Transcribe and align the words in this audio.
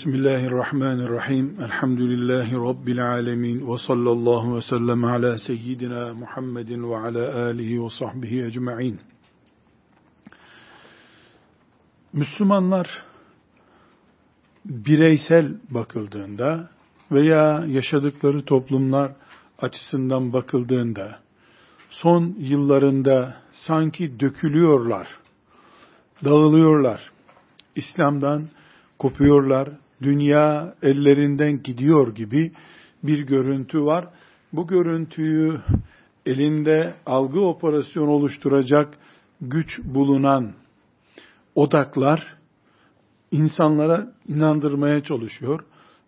Bismillahirrahmanirrahim. 0.00 1.56
Elhamdülillahi 1.62 2.52
Rabbil 2.52 3.06
alemin. 3.06 3.72
Ve 3.72 3.78
sallallahu 3.78 4.56
ve 4.56 4.60
sellem 4.62 5.04
ala 5.04 5.38
seyyidina 5.38 6.14
Muhammedin 6.14 6.90
ve 6.90 6.96
ala 6.96 7.46
alihi 7.46 7.84
ve 7.84 7.88
sahbihi 7.90 8.44
ecma'in. 8.44 9.00
Müslümanlar 12.12 13.04
bireysel 14.64 15.56
bakıldığında 15.70 16.70
veya 17.12 17.64
yaşadıkları 17.66 18.44
toplumlar 18.44 19.12
açısından 19.58 20.32
bakıldığında 20.32 21.18
son 21.90 22.34
yıllarında 22.38 23.36
sanki 23.52 24.20
dökülüyorlar, 24.20 25.08
dağılıyorlar. 26.24 27.10
İslam'dan 27.76 28.48
kopuyorlar, 28.98 29.68
dünya 30.02 30.74
ellerinden 30.82 31.62
gidiyor 31.62 32.14
gibi 32.14 32.52
bir 33.02 33.26
görüntü 33.26 33.84
var. 33.84 34.08
Bu 34.52 34.66
görüntüyü 34.66 35.60
elinde 36.26 36.94
algı 37.06 37.40
operasyonu 37.40 38.10
oluşturacak 38.10 38.98
güç 39.40 39.78
bulunan 39.84 40.52
odaklar 41.54 42.36
insanlara 43.30 44.12
inandırmaya 44.28 45.02
çalışıyor. 45.02 45.64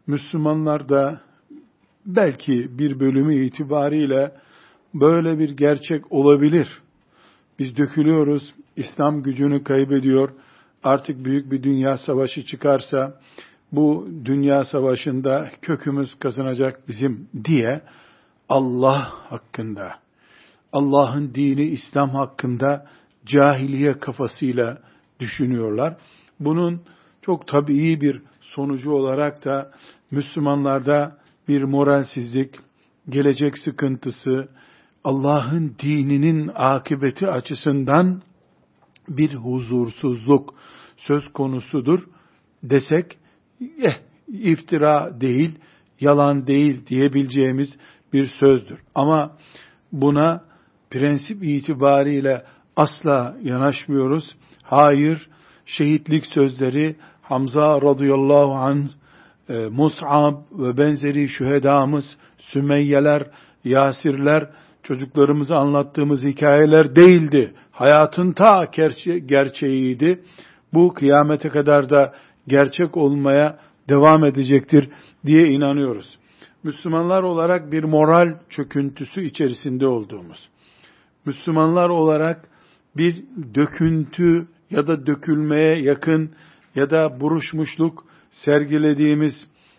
Müslümanlar 0.07 0.89
da 0.89 1.21
belki 2.07 2.79
bir 2.79 3.01
bölümü 3.01 3.35
itibariyle 3.35 4.33
böyle 4.95 5.39
bir 5.39 5.51
gerçek 5.51 6.13
olabilir. 6.13 6.83
Biz 7.59 7.77
dökülüyoruz, 7.77 8.55
İslam 8.77 9.23
gücünü 9.23 9.65
kaybediyor, 9.65 10.31
artık 10.83 11.25
büyük 11.25 11.53
bir 11.53 11.63
dünya 11.63 11.97
savaşı 11.97 12.45
çıkarsa 12.45 13.21
bu 13.73 14.09
dünya 14.25 14.65
savaşında 14.65 15.51
kökümüz 15.63 16.19
kazanacak 16.19 16.89
bizim 16.89 17.29
diye 17.45 17.83
Allah 18.49 19.13
hakkında, 19.31 19.95
Allah'ın 20.73 21.35
dini 21.35 21.65
İslam 21.65 22.11
hakkında 22.11 22.87
cahiliye 23.27 23.99
kafasıyla 23.99 24.79
düşünüyorlar. 25.21 25.97
Bunun 26.41 26.83
çok 27.23 27.47
tabii 27.47 28.01
bir 28.01 28.23
sonucu 28.41 28.91
olarak 28.91 29.45
da 29.45 29.71
Müslümanlarda 30.11 31.19
bir 31.49 31.63
moralsizlik, 31.63 32.55
gelecek 33.09 33.59
sıkıntısı, 33.59 34.49
Allah'ın 35.05 35.77
dininin 35.83 36.51
akıbeti 36.55 37.29
açısından 37.29 38.23
bir 39.09 39.35
huzursuzluk 39.35 40.55
söz 40.97 41.33
konusudur 41.33 42.01
desek 42.63 43.19
eh, 43.83 43.95
iftira 44.29 45.21
değil, 45.21 45.59
yalan 46.01 46.47
değil 46.47 46.87
diyebileceğimiz 46.87 47.77
bir 48.13 48.27
sözdür. 48.41 48.79
Ama 48.95 49.37
buna 49.93 50.45
prensip 50.91 51.45
itibariyle 51.45 52.43
asla 52.77 53.37
yanaşmıyoruz. 53.43 54.37
Hayır, 54.63 55.29
şehitlik 55.67 56.27
sözleri 56.27 56.97
Hamza 57.23 57.81
radıyallahu 57.81 58.53
anh, 58.53 58.89
e, 59.49 59.55
Mus'ab 59.55 60.35
ve 60.53 60.79
benzeri 60.79 61.29
şühedamız, 61.29 62.05
Sümeyyeler, 62.39 63.27
Yasirler, 63.65 64.51
çocuklarımıza 64.83 65.57
anlattığımız 65.57 66.25
hikayeler 66.25 66.97
değildi. 66.97 67.55
Hayatın 67.71 68.33
ta 68.33 68.65
gerçe 68.73 69.19
gerçeğiydi. 69.19 70.23
Bu 70.75 70.95
kıyamete 70.95 71.49
kadar 71.49 71.91
da 71.91 72.15
gerçek 72.49 72.97
olmaya 72.97 73.59
devam 73.89 74.25
edecektir 74.25 74.89
diye 75.27 75.47
inanıyoruz. 75.47 76.19
Müslümanlar 76.63 77.23
olarak 77.23 77.73
bir 77.73 77.85
moral 77.85 78.39
çöküntüsü 78.49 79.25
içerisinde 79.25 79.87
olduğumuz, 79.87 80.49
Müslümanlar 81.27 81.89
olarak 81.89 82.49
bir 82.97 83.25
döküntü 83.55 84.49
ya 84.71 84.87
da 84.87 85.07
dökülmeye 85.07 85.83
yakın 85.83 86.31
ya 86.75 86.91
da 86.91 87.21
buruşmuşluk 87.21 88.05
sergilediğimiz 88.31 89.35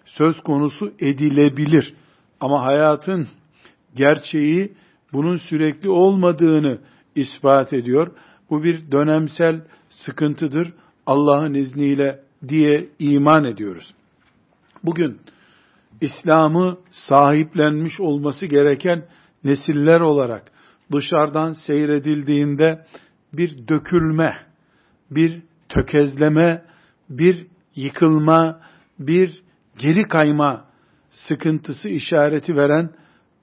söz 0.05 0.39
konusu 0.39 0.93
edilebilir. 0.99 1.93
Ama 2.39 2.63
hayatın 2.63 3.27
gerçeği 3.95 4.73
bunun 5.13 5.37
sürekli 5.37 5.89
olmadığını 5.89 6.79
ispat 7.15 7.73
ediyor. 7.73 8.11
Bu 8.49 8.63
bir 8.63 8.91
dönemsel 8.91 9.61
sıkıntıdır. 9.89 10.73
Allah'ın 11.05 11.53
izniyle 11.53 12.22
diye 12.47 12.89
iman 12.99 13.43
ediyoruz. 13.43 13.93
Bugün 14.83 15.19
İslam'ı 16.01 16.77
sahiplenmiş 16.91 17.99
olması 17.99 18.45
gereken 18.45 19.05
nesiller 19.43 19.99
olarak 19.99 20.51
dışarıdan 20.91 21.53
seyredildiğinde 21.53 22.85
bir 23.33 23.67
dökülme, 23.67 24.37
bir 25.11 25.41
tökezleme, 25.69 26.65
bir 27.09 27.47
yıkılma, 27.75 28.61
bir 28.99 29.43
geri 29.77 30.03
kayma 30.03 30.65
sıkıntısı 31.11 31.89
işareti 31.89 32.55
veren 32.55 32.89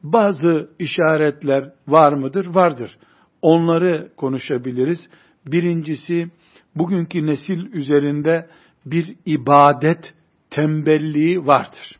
bazı 0.02 0.70
işaretler 0.78 1.72
var 1.88 2.12
mıdır? 2.12 2.46
Vardır. 2.46 2.98
Onları 3.42 4.08
konuşabiliriz. 4.16 5.08
Birincisi 5.46 6.30
bugünkü 6.76 7.26
nesil 7.26 7.72
üzerinde 7.72 8.46
bir 8.86 9.16
ibadet 9.26 10.14
tembelliği 10.50 11.46
vardır. 11.46 11.98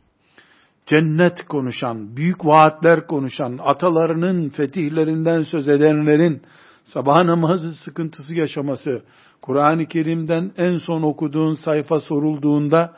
Cennet 0.86 1.44
konuşan, 1.48 2.16
büyük 2.16 2.46
vaatler 2.46 3.06
konuşan, 3.06 3.58
atalarının 3.62 4.48
fetihlerinden 4.48 5.42
söz 5.42 5.68
edenlerin 5.68 6.42
sabah 6.84 7.24
namazı 7.24 7.72
sıkıntısı 7.74 8.34
yaşaması, 8.34 9.02
Kur'an-ı 9.42 9.86
Kerim'den 9.86 10.52
en 10.56 10.78
son 10.78 11.02
okuduğun 11.02 11.54
sayfa 11.54 12.00
sorulduğunda 12.00 12.96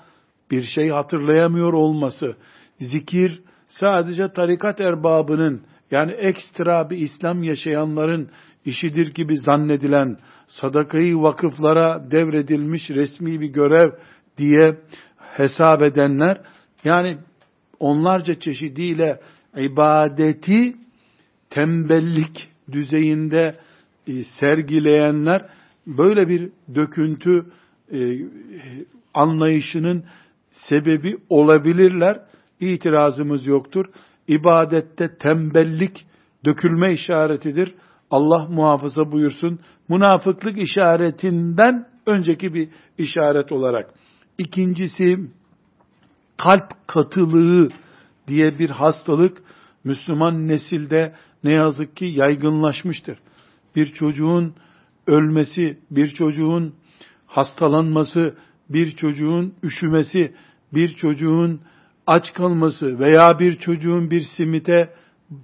bir 0.50 0.62
şey 0.62 0.88
hatırlayamıyor 0.88 1.72
olması, 1.72 2.36
zikir 2.80 3.42
sadece 3.68 4.32
tarikat 4.32 4.80
erbabının 4.80 5.62
yani 5.90 6.12
ekstra 6.12 6.90
bir 6.90 6.98
İslam 6.98 7.42
yaşayanların 7.42 8.28
işidir 8.64 9.14
gibi 9.14 9.38
zannedilen 9.38 10.16
sadakayı 10.48 11.16
vakıflara 11.16 12.10
devredilmiş 12.10 12.90
resmi 12.90 13.40
bir 13.40 13.48
görev 13.48 13.90
diye 14.38 14.78
hesap 15.18 15.82
edenler 15.82 16.40
yani 16.84 17.18
onlarca 17.80 18.40
çeşidiyle 18.40 19.20
ibadeti 19.56 20.76
tembellik 21.50 22.48
düzeyinde 22.72 23.54
e, 24.06 24.12
sergileyenler 24.40 25.48
böyle 25.86 26.28
bir 26.28 26.50
döküntü 26.74 27.46
e, 27.92 28.18
anlayışının 29.14 30.04
sebebi 30.52 31.16
olabilirler. 31.28 32.20
İtirazımız 32.60 33.46
yoktur. 33.46 33.86
İbadette 34.28 35.16
tembellik 35.18 36.06
dökülme 36.44 36.92
işaretidir. 36.92 37.74
Allah 38.12 38.46
muhafaza 38.50 39.12
buyursun. 39.12 39.58
Münafıklık 39.88 40.58
işaretinden 40.58 41.88
önceki 42.06 42.54
bir 42.54 42.68
işaret 42.98 43.52
olarak. 43.52 43.94
İkincisi 44.38 45.16
kalp 46.36 46.86
katılığı 46.86 47.68
diye 48.28 48.58
bir 48.58 48.70
hastalık 48.70 49.42
Müslüman 49.84 50.48
nesilde 50.48 51.14
ne 51.44 51.52
yazık 51.52 51.96
ki 51.96 52.04
yaygınlaşmıştır. 52.04 53.18
Bir 53.76 53.86
çocuğun 53.86 54.54
ölmesi, 55.06 55.78
bir 55.90 56.08
çocuğun 56.08 56.74
hastalanması, 57.26 58.34
bir 58.68 58.96
çocuğun 58.96 59.54
üşümesi, 59.62 60.34
bir 60.74 60.88
çocuğun 60.88 61.60
aç 62.06 62.32
kalması 62.32 62.98
veya 62.98 63.38
bir 63.38 63.58
çocuğun 63.58 64.10
bir 64.10 64.22
simite 64.36 64.94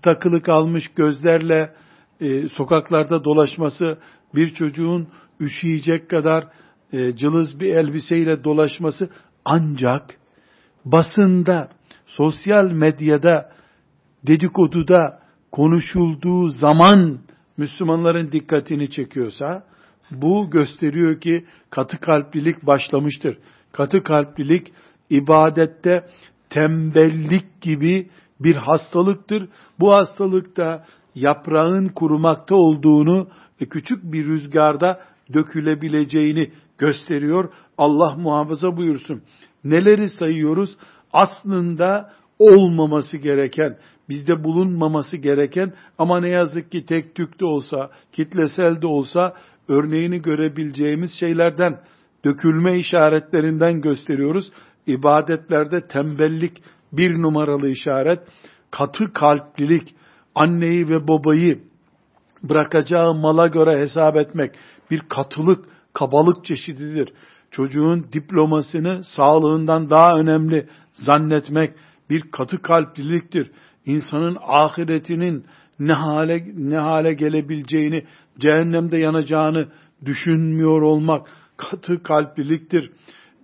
takılı 0.03 0.43
kalmış 0.43 0.88
gözlerle 0.88 1.75
e, 2.20 2.49
sokaklarda 2.49 3.25
dolaşması, 3.25 3.99
bir 4.35 4.55
çocuğun 4.55 5.09
üşüyecek 5.41 6.11
kadar 6.11 6.49
e, 6.93 7.17
cılız 7.17 7.61
bir 7.61 7.75
elbiseyle 7.75 8.44
dolaşması 8.44 9.09
ancak 9.44 10.17
basında, 10.85 11.69
sosyal 12.06 12.70
medyada, 12.70 13.53
dedikoduda 14.26 15.20
konuşulduğu 15.53 16.49
zaman 16.49 17.19
Müslümanların 17.56 18.32
dikkatini 18.32 18.91
çekiyorsa, 18.91 19.64
bu 20.11 20.50
gösteriyor 20.50 21.21
ki 21.21 21.44
katı 21.71 22.00
kalplilik 22.00 22.67
başlamıştır. 22.67 23.38
Katı 23.73 24.03
kalplilik 24.03 24.73
ibadette 25.11 26.09
tembellik 26.50 27.61
gibi 27.61 28.11
bir 28.41 28.56
hastalıktır. 28.56 29.49
Bu 29.81 29.93
hastalıkta 29.93 30.85
yaprağın 31.20 31.88
kurumakta 31.88 32.55
olduğunu 32.55 33.29
ve 33.62 33.67
küçük 33.67 34.12
bir 34.12 34.26
rüzgarda 34.26 35.00
dökülebileceğini 35.35 36.50
gösteriyor. 36.79 37.53
Allah 37.79 38.15
muhafaza 38.17 38.76
buyursun. 38.76 39.23
neleri 39.65 40.09
sayıyoruz? 40.09 40.76
Aslında 41.12 42.12
olmaması 42.38 43.17
gereken, 43.17 43.76
bizde 44.09 44.44
bulunmaması 44.44 45.17
gereken 45.17 45.73
ama 45.99 46.20
ne 46.20 46.29
yazık 46.29 46.73
ki 46.73 46.87
tek 46.87 47.15
tük 47.15 47.41
de 47.41 47.44
olsa, 47.44 47.91
kitlesel 48.12 48.82
de 48.82 48.87
olsa 48.87 49.35
örneğini 49.69 50.23
görebileceğimiz 50.23 51.11
şeylerden, 51.21 51.81
dökülme 52.25 52.79
işaretlerinden 52.79 53.81
gösteriyoruz. 53.81 54.53
İbadetlerde 54.87 55.88
tembellik 55.88 56.62
bir 56.93 57.23
numaralı 57.23 57.69
işaret, 57.69 58.19
katı 58.71 59.12
kalplilik, 59.12 59.94
anneyi 60.34 60.88
ve 60.88 61.08
babayı 61.08 61.58
bırakacağı 62.42 63.14
mala 63.14 63.46
göre 63.46 63.80
hesap 63.80 64.16
etmek 64.16 64.50
bir 64.90 65.00
katılık, 65.00 65.64
kabalık 65.92 66.44
çeşididir. 66.44 67.12
Çocuğun 67.50 68.06
diplomasını 68.12 69.04
sağlığından 69.04 69.90
daha 69.90 70.19
önemli 70.19 70.69
zannetmek 70.92 71.72
bir 72.10 72.20
katı 72.20 72.62
kalpliliktir. 72.62 73.50
İnsanın 73.86 74.36
ahiretinin 74.46 75.44
ne 75.78 75.92
hale 75.92 76.46
ne 76.56 76.78
hale 76.78 77.14
gelebileceğini, 77.14 78.06
cehennemde 78.38 78.98
yanacağını 78.98 79.69
düşünmüyor 80.04 80.82
olmak 80.82 81.26
katı 81.56 82.02
kalpliliktir. 82.02 82.90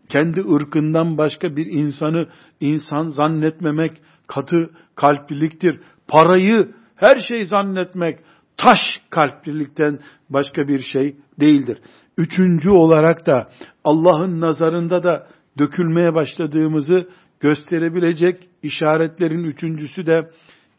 Kendi 0.08 0.40
ırkından 0.40 1.18
başka 1.18 1.56
bir 1.56 1.66
insanı 1.66 2.26
insan 2.60 3.06
zannetmemek 3.06 3.92
katı 4.26 4.70
kalpliliktir. 4.94 5.80
Parayı 6.08 6.68
her 6.96 7.20
şey 7.28 7.44
zannetmek 7.44 8.18
taş 8.56 8.78
kalplilikten 9.10 9.98
başka 10.30 10.68
bir 10.68 10.80
şey 10.80 11.16
değildir. 11.40 11.78
Üçüncü 12.18 12.70
olarak 12.70 13.26
da 13.26 13.50
Allah'ın 13.84 14.40
nazarında 14.40 15.02
da 15.02 15.26
dökülmeye 15.58 16.14
başladığımızı 16.14 17.08
gösterebilecek 17.40 18.48
işaretlerin 18.62 19.44
üçüncüsü 19.44 20.06
de 20.06 20.30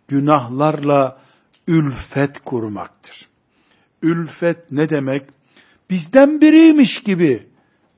günahlarla 0.07 1.17
ülfet 1.67 2.39
kurmaktır. 2.45 3.27
Ülfet 4.01 4.71
ne 4.71 4.89
demek? 4.89 5.29
Bizden 5.89 6.41
biriymiş 6.41 6.99
gibi 7.05 7.43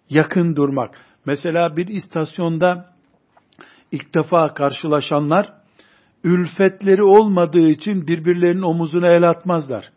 yakın 0.10 0.56
durmak. 0.56 0.96
Mesela 1.26 1.78
bir 1.78 1.88
istasyonda 1.88 2.94
ilk 3.92 4.16
defa 4.16 4.54
karşılaşanlar 4.54 5.57
ülfetleri 6.28 7.04
olmadığı 7.04 7.70
için 7.70 8.08
birbirlerinin 8.08 8.62
omuzuna 8.62 9.08
el 9.08 9.30
atmazlar. 9.30 9.92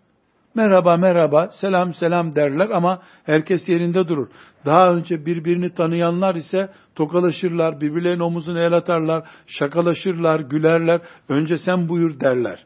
Merhaba 0.55 0.97
merhaba, 0.97 1.49
selam 1.61 1.95
selam 1.95 2.35
derler 2.35 2.71
ama 2.71 3.03
herkes 3.25 3.69
yerinde 3.69 4.09
durur. 4.09 4.29
Daha 4.67 4.91
önce 4.91 5.27
birbirini 5.27 5.75
tanıyanlar 5.75 6.35
ise 6.35 6.69
tokalaşırlar, 6.95 7.81
birbirlerinin 7.81 8.21
omuzuna 8.21 8.61
el 8.61 8.73
atarlar, 8.73 9.25
şakalaşırlar, 9.47 10.41
gülerler. 10.41 11.01
Önce 11.29 11.59
sen 11.59 11.89
buyur 11.89 12.21
derler. 12.21 12.65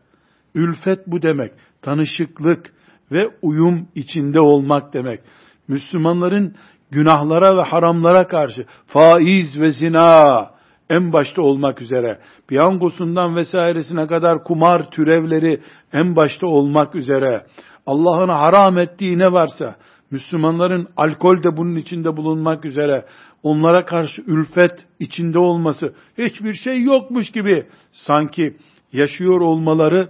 Ülfet 0.55 1.07
bu 1.07 1.23
demek. 1.23 1.53
Tanışıklık 1.83 2.73
ve 3.13 3.29
uyum 3.43 3.89
içinde 3.95 4.41
olmak 4.41 4.95
demek. 4.95 5.21
Müslümanların 5.69 6.55
günahlara 6.91 7.57
ve 7.57 7.63
haramlara 7.63 8.27
karşı 8.29 8.67
faiz 8.87 9.61
ve 9.61 9.73
zina, 9.73 10.54
en 10.95 11.13
başta 11.13 11.43
olmak 11.43 11.83
üzere, 11.83 12.19
piyangosundan 12.49 13.37
vesairesine 13.37 14.07
kadar 14.07 14.45
kumar 14.45 14.91
türevleri 14.91 15.61
en 15.93 16.17
başta 16.17 16.47
olmak 16.47 16.95
üzere, 16.95 17.47
Allah'ın 17.87 18.29
haram 18.29 18.79
ettiği 18.79 19.19
ne 19.19 19.33
varsa, 19.33 19.77
Müslümanların 20.11 20.89
alkol 20.97 21.43
de 21.43 21.57
bunun 21.57 21.77
içinde 21.77 22.17
bulunmak 22.17 22.65
üzere, 22.65 23.05
onlara 23.43 23.85
karşı 23.85 24.23
ülfet 24.27 24.87
içinde 25.01 25.39
olması, 25.39 25.95
hiçbir 26.19 26.55
şey 26.55 26.83
yokmuş 26.83 27.31
gibi 27.31 27.67
sanki 27.93 28.57
yaşıyor 28.93 29.41
olmaları, 29.41 30.09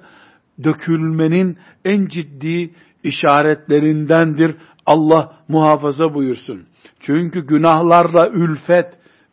dökülmenin 0.64 1.58
en 1.84 2.06
ciddi 2.06 2.74
işaretlerindendir. 3.02 4.56
Allah 4.86 5.32
muhafaza 5.48 6.14
buyursun. 6.14 6.66
Çünkü 7.00 7.46
günahlarla 7.46 8.28
ülfet 8.28 8.86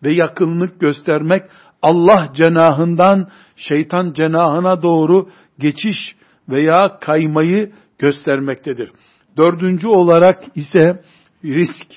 ve 0.04 0.12
yakınlık 0.14 0.80
göstermek 0.80 1.44
Allah 1.82 2.30
cenahından 2.36 3.28
şeytan 3.56 4.14
cenahına 4.14 4.82
doğru 4.82 5.30
geçiş 5.60 6.16
veya 6.50 7.00
kaymayı 7.00 7.72
göstermektedir. 8.00 8.92
Dördüncü 9.38 9.88
olarak 9.88 10.44
ise 10.56 11.04
risk, 11.46 11.88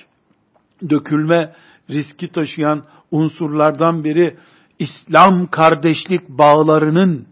dökülme 0.89 1.53
riski 1.89 2.31
taşıyan 2.31 2.83
unsurlardan 3.11 4.03
biri 4.03 4.37
İslam 4.79 5.47
kardeşlik 5.47 6.29
bağlarının 6.29 7.27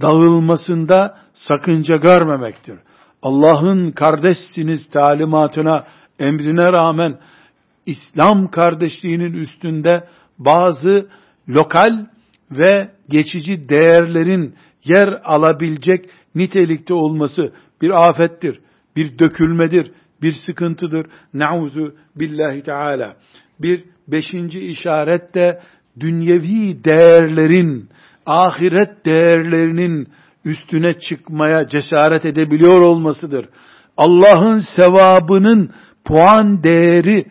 dağılmasında 0.00 1.18
sakınca 1.34 1.96
görmemektir. 1.96 2.78
Allah'ın 3.22 3.90
kardeşsiniz 3.90 4.90
talimatına, 4.90 5.84
emrine 6.18 6.72
rağmen 6.72 7.18
İslam 7.86 8.50
kardeşliğinin 8.50 9.32
üstünde 9.32 10.04
bazı 10.38 11.08
lokal 11.48 12.06
ve 12.50 12.90
geçici 13.08 13.68
değerlerin 13.68 14.54
yer 14.84 15.20
alabilecek 15.24 16.08
nitelikte 16.34 16.94
olması 16.94 17.52
bir 17.82 18.08
afettir, 18.08 18.60
bir 18.96 19.18
dökülmedir, 19.18 19.92
bir 20.22 20.32
sıkıntıdır. 20.46 21.06
Nauzu 21.34 21.94
billahi 22.16 22.62
teala. 22.62 23.16
Bir 23.60 23.84
beşinci 24.08 24.60
işaret 24.60 25.34
de 25.34 25.60
dünyevi 26.00 26.84
değerlerin, 26.84 27.88
ahiret 28.26 29.06
değerlerinin 29.06 30.08
üstüne 30.44 30.98
çıkmaya 30.98 31.68
cesaret 31.68 32.24
edebiliyor 32.24 32.80
olmasıdır. 32.80 33.48
Allah'ın 33.96 34.62
sevabının 34.76 35.70
puan 36.04 36.62
değeri 36.62 37.26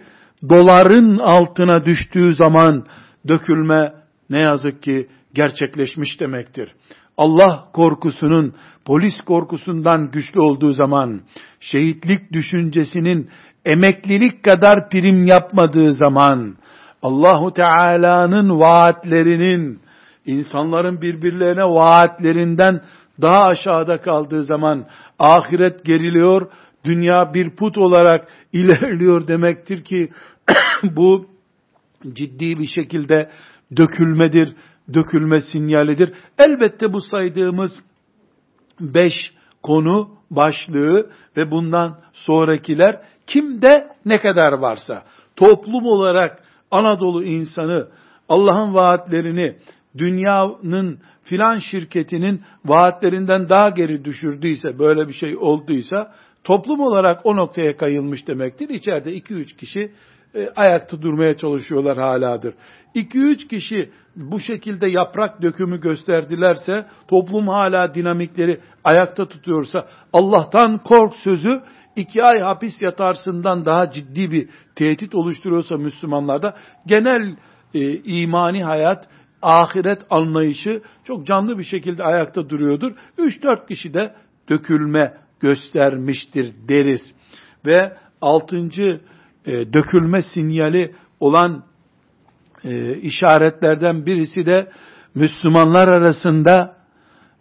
doların 0.49 1.17
altına 1.17 1.85
düştüğü 1.85 2.33
zaman 2.35 2.85
dökülme 3.27 3.93
ne 4.29 4.41
yazık 4.41 4.83
ki 4.83 5.07
gerçekleşmiş 5.33 6.19
demektir. 6.19 6.75
Allah 7.17 7.65
korkusunun 7.73 8.53
polis 8.85 9.21
korkusundan 9.25 10.11
güçlü 10.11 10.41
olduğu 10.41 10.73
zaman, 10.73 11.21
şehitlik 11.59 12.33
düşüncesinin 12.33 13.29
emeklilik 13.65 14.43
kadar 14.43 14.89
prim 14.89 15.27
yapmadığı 15.27 15.93
zaman, 15.93 16.55
Allahu 17.01 17.53
Teala'nın 17.53 18.59
vaatlerinin 18.59 19.79
insanların 20.25 21.01
birbirlerine 21.01 21.63
vaatlerinden 21.63 22.81
daha 23.21 23.43
aşağıda 23.43 24.01
kaldığı 24.01 24.43
zaman 24.43 24.85
ahiret 25.19 25.85
geriliyor, 25.85 26.51
dünya 26.85 27.33
bir 27.33 27.49
put 27.49 27.77
olarak 27.77 28.27
ilerliyor 28.53 29.27
demektir 29.27 29.83
ki 29.83 30.09
bu 30.83 31.25
ciddi 32.13 32.57
bir 32.57 32.67
şekilde 32.67 33.31
dökülmedir, 33.77 34.53
dökülme 34.93 35.41
sinyalidir. 35.41 36.13
Elbette 36.37 36.93
bu 36.93 37.01
saydığımız 37.01 37.71
beş 38.79 39.13
konu 39.63 40.09
başlığı 40.31 41.09
ve 41.37 41.51
bundan 41.51 41.99
sonrakiler 42.13 43.01
kimde 43.27 43.87
ne 44.05 44.21
kadar 44.21 44.53
varsa 44.53 45.03
toplum 45.35 45.85
olarak 45.85 46.43
Anadolu 46.71 47.23
insanı 47.23 47.87
Allah'ın 48.29 48.73
vaatlerini 48.73 49.55
dünyanın 49.97 50.99
filan 51.23 51.55
şirketinin 51.55 52.41
vaatlerinden 52.65 53.49
daha 53.49 53.69
geri 53.69 54.05
düşürdüyse, 54.05 54.79
böyle 54.79 55.07
bir 55.07 55.13
şey 55.13 55.37
olduysa, 55.37 56.13
toplum 56.43 56.79
olarak 56.79 57.25
o 57.25 57.35
noktaya 57.35 57.77
kayılmış 57.77 58.27
demektir. 58.27 58.69
İçeride 58.69 59.13
iki 59.13 59.33
üç 59.33 59.55
kişi 59.55 59.91
e, 60.35 60.49
ayakta 60.55 61.01
durmaya 61.01 61.37
çalışıyorlar 61.37 61.97
haladır. 61.97 62.53
2-3 62.95 63.47
kişi 63.47 63.91
bu 64.15 64.39
şekilde 64.39 64.89
yaprak 64.89 65.41
dökümü 65.41 65.81
gösterdilerse, 65.81 66.85
toplum 67.07 67.47
hala 67.47 67.93
dinamikleri 67.93 68.59
ayakta 68.83 69.25
tutuyorsa, 69.25 69.87
Allah'tan 70.13 70.77
kork 70.77 71.15
sözü 71.15 71.61
iki 71.95 72.23
ay 72.23 72.39
hapis 72.39 72.81
yatarsından 72.81 73.65
daha 73.65 73.91
ciddi 73.91 74.31
bir 74.31 74.49
tehdit 74.75 75.15
oluşturuyorsa 75.15 75.77
Müslümanlarda, 75.77 76.57
genel 76.85 77.35
e, 77.73 77.95
imani 77.95 78.63
hayat, 78.63 79.07
ahiret 79.41 80.01
anlayışı 80.09 80.81
çok 81.03 81.27
canlı 81.27 81.57
bir 81.59 81.63
şekilde 81.63 82.03
ayakta 82.03 82.49
duruyordur. 82.49 82.91
3-4 83.17 83.67
kişi 83.67 83.93
de 83.93 84.15
dökülme 84.49 85.13
göstermiştir 85.39 86.53
deriz. 86.67 87.01
Ve 87.65 87.97
altıncı 88.21 89.01
e, 89.45 89.73
dökülme 89.73 90.21
sinyali 90.21 90.95
olan 91.19 91.63
e, 92.63 92.95
işaretlerden 92.95 94.05
birisi 94.05 94.45
de 94.45 94.71
Müslümanlar 95.15 95.87
arasında 95.87 96.75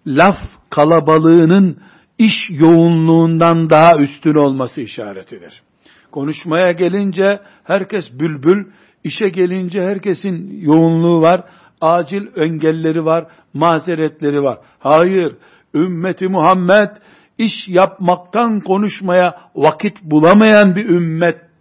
laf 0.06 0.36
kalabalığının 0.70 1.78
iş 2.18 2.34
yoğunluğundan 2.50 3.70
daha 3.70 3.98
üstün 3.98 4.34
olması 4.34 4.80
işaretidir. 4.80 5.62
Konuşmaya 6.10 6.72
gelince 6.72 7.40
herkes 7.64 8.04
bülbül, 8.20 8.66
işe 9.04 9.28
gelince 9.28 9.82
herkesin 9.82 10.60
yoğunluğu 10.60 11.20
var, 11.20 11.44
acil 11.80 12.26
engelleri 12.36 13.04
var, 13.04 13.26
mazeretleri 13.54 14.42
var. 14.42 14.58
Hayır, 14.78 15.36
ümmeti 15.74 16.28
Muhammed 16.28 16.90
iş 17.38 17.52
yapmaktan 17.68 18.60
konuşmaya 18.60 19.34
vakit 19.54 20.02
bulamayan 20.02 20.76
bir 20.76 20.88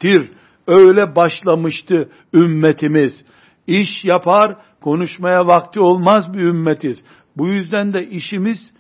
ümmettir. 0.03 0.31
Öyle 0.67 1.15
başlamıştı 1.15 2.09
ümmetimiz. 2.33 3.25
İş 3.67 3.89
yapar, 4.03 4.57
konuşmaya 4.81 5.47
vakti 5.47 5.79
olmaz 5.79 6.33
bir 6.33 6.39
ümmetiz. 6.39 7.03
Bu 7.37 7.47
yüzden 7.47 7.93
de 7.93 8.09
işimiz 8.09 8.73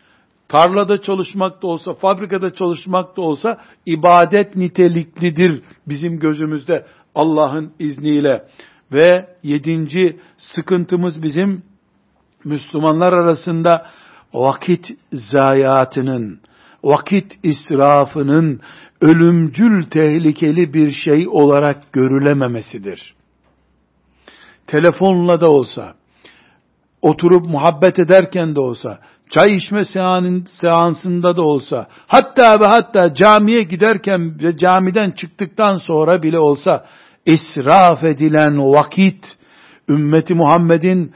tarlada 0.47 1.01
çalışmak 1.01 1.61
da 1.61 1.67
olsa, 1.67 1.93
fabrikada 1.93 2.53
çalışmak 2.53 3.17
da 3.17 3.21
olsa 3.21 3.57
ibadet 3.85 4.55
niteliklidir 4.55 5.61
bizim 5.87 6.19
gözümüzde 6.19 6.85
Allah'ın 7.15 7.73
izniyle. 7.79 8.43
Ve 8.93 9.27
yedinci 9.43 10.19
sıkıntımız 10.37 11.23
bizim 11.23 11.63
Müslümanlar 12.45 13.13
arasında 13.13 13.89
vakit 14.33 14.87
zayiatının, 15.11 16.39
vakit 16.83 17.39
israfının 17.43 18.61
ölümcül 19.03 19.89
tehlikeli 19.89 20.73
bir 20.73 20.91
şey 20.91 21.27
olarak 21.27 21.93
görülememesidir. 21.93 23.13
Telefonla 24.67 25.41
da 25.41 25.49
olsa, 25.49 25.93
oturup 27.01 27.45
muhabbet 27.45 27.99
ederken 27.99 28.55
de 28.55 28.59
olsa, 28.59 28.99
çay 29.29 29.55
içme 29.55 29.85
seansında 30.61 31.37
da 31.37 31.41
olsa, 31.41 31.87
hatta 32.07 32.59
ve 32.59 32.65
hatta 32.65 33.13
camiye 33.13 33.63
giderken 33.63 34.35
ve 34.43 34.57
camiden 34.57 35.11
çıktıktan 35.11 35.73
sonra 35.73 36.23
bile 36.23 36.39
olsa, 36.39 36.85
israf 37.25 38.03
edilen 38.03 38.73
vakit, 38.73 39.25
ümmeti 39.89 40.33
Muhammed'in 40.33 41.13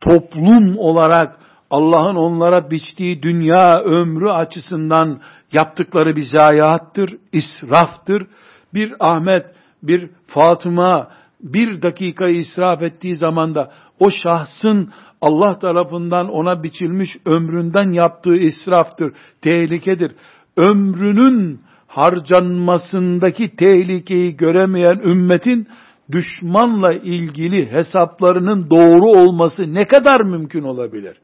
toplum 0.00 0.78
olarak 0.78 1.36
Allah'ın 1.72 2.16
onlara 2.16 2.70
biçtiği 2.70 3.22
dünya 3.22 3.80
ömrü 3.80 4.30
açısından 4.30 5.20
yaptıkları 5.52 6.16
bir 6.16 6.26
zayiattır, 6.36 7.16
israftır. 7.32 8.26
Bir 8.74 8.94
Ahmet, 9.00 9.46
bir 9.82 10.10
Fatıma 10.26 11.08
bir 11.40 11.82
dakika 11.82 12.28
israf 12.28 12.82
ettiği 12.82 13.16
zaman 13.16 13.54
da 13.54 13.72
o 14.00 14.10
şahsın 14.10 14.92
Allah 15.20 15.58
tarafından 15.58 16.28
ona 16.28 16.62
biçilmiş 16.62 17.10
ömründen 17.26 17.92
yaptığı 17.92 18.36
israftır, 18.36 19.12
tehlikedir. 19.42 20.12
Ömrünün 20.56 21.60
harcanmasındaki 21.86 23.56
tehlikeyi 23.56 24.36
göremeyen 24.36 25.00
ümmetin 25.04 25.68
düşmanla 26.12 26.92
ilgili 26.92 27.72
hesaplarının 27.72 28.70
doğru 28.70 29.04
olması 29.04 29.74
ne 29.74 29.86
kadar 29.86 30.20
mümkün 30.20 30.62
olabilir? 30.62 31.16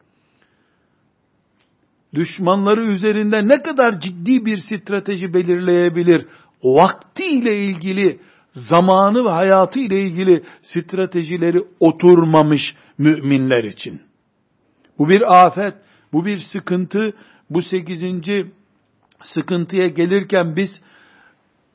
Düşmanları 2.14 2.84
üzerinde 2.84 3.48
ne 3.48 3.62
kadar 3.62 4.00
ciddi 4.00 4.46
bir 4.46 4.56
strateji 4.56 5.34
belirleyebilir? 5.34 6.26
Vakti 6.64 7.24
ile 7.24 7.64
ilgili, 7.64 8.20
zamanı 8.52 9.24
ve 9.24 9.28
hayatı 9.28 9.78
ile 9.78 10.02
ilgili 10.02 10.42
stratejileri 10.62 11.62
oturmamış 11.80 12.74
müminler 12.98 13.64
için. 13.64 14.02
Bu 14.98 15.08
bir 15.08 15.44
afet, 15.46 15.74
bu 16.12 16.26
bir 16.26 16.38
sıkıntı, 16.52 17.12
bu 17.50 17.62
sekizinci 17.62 18.52
sıkıntıya 19.22 19.88
gelirken 19.88 20.56
biz 20.56 20.70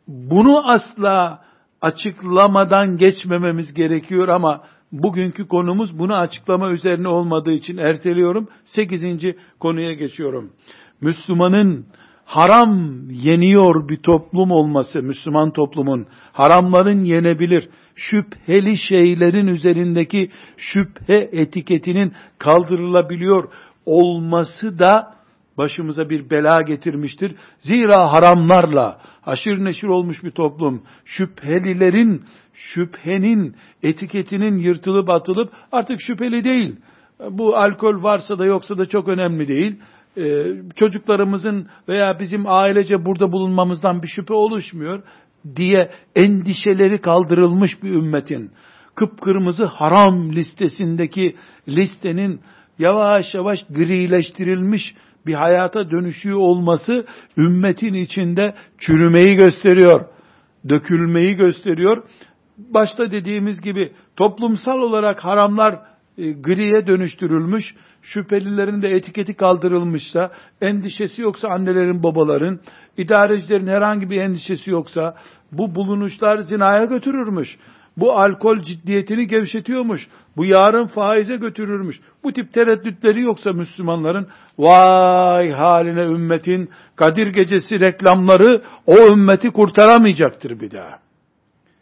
bunu 0.08 0.72
asla 0.72 1.44
açıklamadan 1.82 2.98
geçmememiz 2.98 3.74
gerekiyor 3.74 4.28
ama 4.28 4.64
bugünkü 4.94 5.48
konumuz 5.48 6.00
bunu 6.00 6.16
açıklama 6.16 6.72
üzerine 6.72 7.08
olmadığı 7.08 7.54
için 7.54 7.78
erteliyorum. 7.78 8.48
Sekizinci 8.66 9.36
konuya 9.60 9.94
geçiyorum. 9.94 10.54
Müslümanın 11.02 11.86
haram 12.26 13.02
yeniyor 13.10 13.90
bir 13.90 13.98
toplum 13.98 14.52
olması, 14.52 15.04
Müslüman 15.04 15.52
toplumun 15.52 16.08
haramların 16.32 17.04
yenebilir, 17.04 17.70
şüpheli 17.96 18.78
şeylerin 18.78 19.48
üzerindeki 19.48 20.32
şüphe 20.58 21.30
etiketinin 21.32 22.14
kaldırılabiliyor 22.38 23.50
olması 23.86 24.80
da 24.80 25.14
başımıza 25.58 26.10
bir 26.10 26.30
bela 26.30 26.62
getirmiştir. 26.62 27.36
Zira 27.60 28.12
haramlarla 28.12 29.00
haşir 29.22 29.64
neşir 29.64 29.88
olmuş 29.88 30.24
bir 30.24 30.32
toplum, 30.32 30.84
şüphelilerin, 31.06 32.24
şüphenin 32.54 33.56
etiketinin 33.84 34.58
yırtılıp 34.58 35.10
atılıp 35.10 35.54
artık 35.72 36.02
şüpheli 36.02 36.44
değil. 36.44 36.76
Bu 37.30 37.58
alkol 37.58 38.04
varsa 38.04 38.40
da 38.40 38.46
yoksa 38.46 38.78
da 38.78 38.86
çok 38.86 39.08
önemli 39.08 39.48
değil. 39.48 39.76
Ee, 40.18 40.44
çocuklarımızın 40.76 41.68
veya 41.90 42.20
bizim 42.20 42.44
ailece 42.48 43.06
burada 43.06 43.32
bulunmamızdan 43.32 44.04
bir 44.04 44.08
şüphe 44.08 44.34
oluşmuyor 44.34 45.04
diye 45.56 45.92
endişeleri 46.16 46.98
kaldırılmış 46.98 47.84
bir 47.84 47.90
ümmetin 47.90 48.52
kıpkırmızı 48.96 49.66
haram 49.66 50.32
listesindeki 50.32 51.36
listenin 51.68 52.42
yavaş 52.80 53.34
yavaş 53.34 53.66
grileştirilmiş 53.70 54.96
bir 55.26 55.34
hayata 55.34 55.92
dönüşüyor 55.92 56.38
olması 56.38 57.06
ümmetin 57.38 57.94
içinde 57.94 58.54
çürümeyi 58.78 59.36
gösteriyor. 59.36 60.06
Dökülmeyi 60.70 61.36
gösteriyor. 61.36 62.04
Başta 62.58 63.12
dediğimiz 63.12 63.62
gibi 63.62 63.92
toplumsal 64.16 64.80
olarak 64.80 65.26
haramlar 65.26 65.80
e, 66.18 66.32
griye 66.32 66.88
dönüştürülmüş, 66.88 67.76
şüphelilerin 68.02 68.82
de 68.82 68.90
etiketi 68.90 69.34
kaldırılmışsa, 69.34 70.32
endişesi 70.62 71.22
yoksa 71.22 71.48
annelerin, 71.48 72.04
babaların, 72.04 72.60
idarecilerin 72.98 73.68
herhangi 73.68 74.10
bir 74.10 74.22
endişesi 74.22 74.72
yoksa, 74.72 75.16
bu 75.52 75.76
bulunuşlar 75.76 76.40
zinaya 76.40 76.86
götürürmüş. 76.86 77.58
Bu 77.98 78.14
alkol 78.20 78.62
ciddiyetini 78.62 79.28
gevşetiyormuş. 79.28 80.08
Bu 80.38 80.46
yarın 80.46 80.88
faize 80.88 81.36
götürürmüş. 81.36 82.00
Bu 82.24 82.34
tip 82.34 82.54
tereddütleri 82.54 83.22
yoksa 83.22 83.54
Müslümanların 83.54 84.28
vay 84.58 85.52
haline 85.52 86.04
ümmetin 86.04 86.70
Kadir 86.96 87.28
gecesi 87.28 87.80
reklamları 87.80 88.62
o 88.86 88.98
ümmeti 88.98 89.52
kurtaramayacaktır 89.52 90.60
bir 90.60 90.72
daha. 90.72 91.00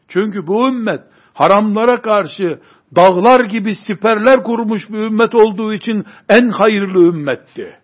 Çünkü 0.08 0.48
bu 0.48 0.68
ümmet 0.68 1.02
haramlara 1.34 2.02
karşı 2.02 2.60
dağlar 2.96 3.46
gibi 3.46 3.76
siperler 3.88 4.44
kurmuş 4.44 4.90
bir 4.90 4.98
ümmet 4.98 5.36
olduğu 5.36 5.74
için 5.74 6.06
en 6.30 6.50
hayırlı 6.50 7.08
ümmetti. 7.08 7.78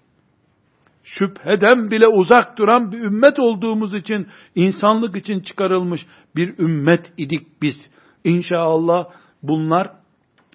Şüpheden 1.03 1.91
bile 1.91 2.07
uzak 2.07 2.57
duran 2.57 2.91
bir 2.91 2.99
ümmet 2.99 3.39
olduğumuz 3.39 3.93
için 3.93 4.27
insanlık 4.55 5.15
için 5.15 5.39
çıkarılmış 5.39 6.05
bir 6.35 6.59
ümmet 6.59 7.13
idik 7.17 7.61
biz. 7.61 7.75
İnşallah 8.27 9.07
bunlar 9.43 9.91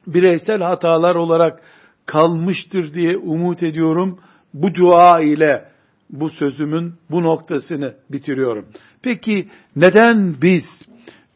bireysel 0.07 0.62
hatalar 0.62 1.14
olarak 1.14 1.61
kalmıştır 2.07 2.95
diye 2.95 3.17
umut 3.17 3.62
ediyorum. 3.62 4.19
Bu 4.55 4.75
dua 4.75 5.21
ile 5.21 5.64
bu 6.11 6.31
sözümün 6.31 6.95
bu 7.11 7.23
noktasını 7.23 7.95
bitiriyorum. 8.11 8.67
Peki 9.02 9.49
neden 9.76 10.35
biz 10.43 10.64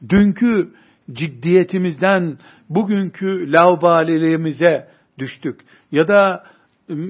dünkü 0.09 0.69
ciddiyetimizden 1.13 2.39
bugünkü 2.69 3.53
laubaliliğimize 3.53 4.89
düştük? 5.19 5.61
Ya 5.93 6.09
da 6.09 6.45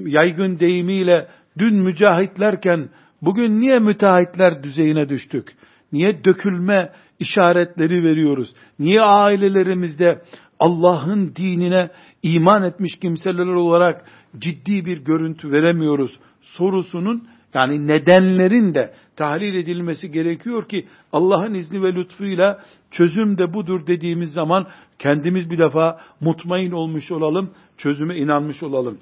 yaygın 0.05 0.59
deyimiyle 0.59 1.27
dün 1.57 1.75
mücahitlerken 1.75 2.89
bugün 3.21 3.59
niye 3.59 3.79
müteahhitler 3.79 4.63
düzeyine 4.63 5.09
düştük? 5.09 5.55
Niye 5.91 6.23
dökülme 6.23 6.91
işaretleri 7.19 8.03
veriyoruz? 8.03 8.53
Niye 8.79 9.01
ailelerimizde 9.01 10.21
Allah'ın 10.59 11.35
dinine 11.35 11.89
iman 12.23 12.63
etmiş 12.63 12.99
kimseler 12.99 13.45
olarak 13.45 14.05
ciddi 14.39 14.85
bir 14.85 14.97
görüntü 14.97 15.51
veremiyoruz 15.51 16.19
sorusunun 16.41 17.27
yani 17.53 17.87
nedenlerin 17.87 18.75
de 18.75 18.93
tahlil 19.15 19.55
edilmesi 19.55 20.11
gerekiyor 20.11 20.67
ki 20.67 20.87
Allah'ın 21.13 21.53
izni 21.53 21.83
ve 21.83 21.95
lütfuyla 21.95 22.63
çözüm 22.91 23.37
de 23.37 23.53
budur 23.53 23.87
dediğimiz 23.87 24.31
zaman 24.31 24.67
kendimiz 24.99 25.49
bir 25.49 25.57
defa 25.57 25.99
mutmain 26.21 26.71
olmuş 26.71 27.11
olalım, 27.11 27.51
çözüme 27.77 28.17
inanmış 28.17 28.63
olalım. 28.63 28.97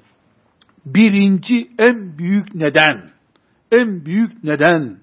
Birinci 0.86 1.68
en 1.80 2.18
büyük 2.18 2.56
neden, 2.56 3.10
en 3.72 4.06
büyük 4.06 4.44
neden, 4.44 4.98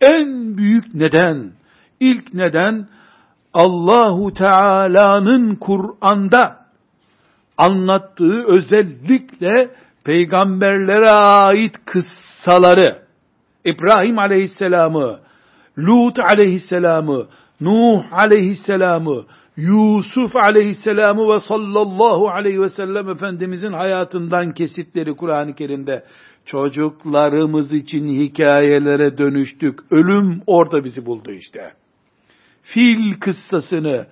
en 0.00 0.56
büyük 0.56 0.94
neden, 0.94 1.52
ilk 2.00 2.34
neden 2.34 2.88
Allahu 3.54 4.34
Teala'nın 4.34 5.54
Kur'an'da 5.54 6.56
anlattığı 7.56 8.44
özellikle 8.44 9.70
peygamberlere 10.04 11.10
ait 11.10 11.74
kıssaları, 11.84 12.98
İbrahim 13.64 14.18
Aleyhisselam'ı, 14.18 15.20
Lut 15.78 16.18
aleyhisselamı, 16.18 17.26
Nuh 17.60 18.12
aleyhisselamı, 18.12 19.24
Yusuf 19.56 20.36
aleyhisselamı 20.36 21.34
ve 21.34 21.40
sallallahu 21.40 22.28
aleyhi 22.28 22.60
ve 22.60 22.68
sellem 22.68 23.10
Efendimizin 23.10 23.72
hayatından 23.72 24.52
kesitleri 24.52 25.16
Kur'an-ı 25.16 25.54
Kerim'de 25.54 26.04
çocuklarımız 26.44 27.72
için 27.72 28.06
hikayelere 28.06 29.18
dönüştük. 29.18 29.92
Ölüm 29.92 30.42
orada 30.46 30.84
bizi 30.84 31.06
buldu 31.06 31.32
işte. 31.32 31.72
Fil 32.64 33.20
kıssasını 33.20 34.06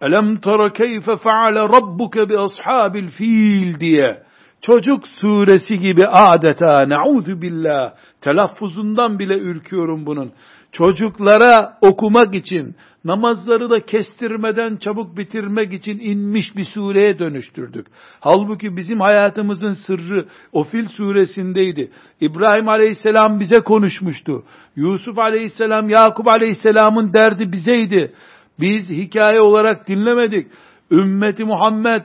Elem 0.00 0.40
tara 0.40 0.72
keyfe 0.72 1.16
feale 1.16 1.60
rabbuke 1.60 2.28
bi 2.28 2.38
ashabil 2.38 3.08
fil 3.08 3.80
diye 3.80 4.22
çocuk 4.60 5.06
suresi 5.08 5.78
gibi 5.78 6.06
adeta 6.06 6.88
nauzu 6.88 7.42
billah 7.42 7.94
telaffuzundan 8.20 9.18
bile 9.18 9.38
ürküyorum 9.38 10.06
bunun. 10.06 10.32
Çocuklara 10.74 11.78
okumak 11.80 12.34
için 12.34 12.74
namazları 13.04 13.70
da 13.70 13.86
kestirmeden 13.86 14.76
çabuk 14.76 15.16
bitirmek 15.16 15.72
için 15.72 15.98
inmiş 15.98 16.56
bir 16.56 16.64
sureye 16.64 17.18
dönüştürdük. 17.18 17.86
Halbuki 18.20 18.76
bizim 18.76 19.00
hayatımızın 19.00 19.74
sırrı 19.86 20.24
o 20.52 20.64
Fil 20.64 20.88
suresindeydi. 20.88 21.90
İbrahim 22.20 22.68
aleyhisselam 22.68 23.40
bize 23.40 23.60
konuşmuştu. 23.60 24.44
Yusuf 24.76 25.18
aleyhisselam, 25.18 25.88
Yakup 25.88 26.28
aleyhisselamın 26.28 27.12
derdi 27.12 27.52
bizeydi. 27.52 28.12
Biz 28.60 28.90
hikaye 28.90 29.40
olarak 29.40 29.88
dinlemedik. 29.88 30.46
Ümmeti 30.90 31.44
Muhammed 31.44 32.02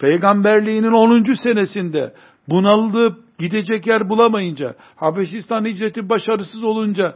peygamberliğinin 0.00 0.92
10. 0.92 1.34
senesinde 1.42 2.12
bunaldı, 2.48 3.16
gidecek 3.38 3.86
yer 3.86 4.08
bulamayınca, 4.08 4.74
Habeşistan 4.96 5.64
hicreti 5.64 6.08
başarısız 6.08 6.62
olunca, 6.62 7.14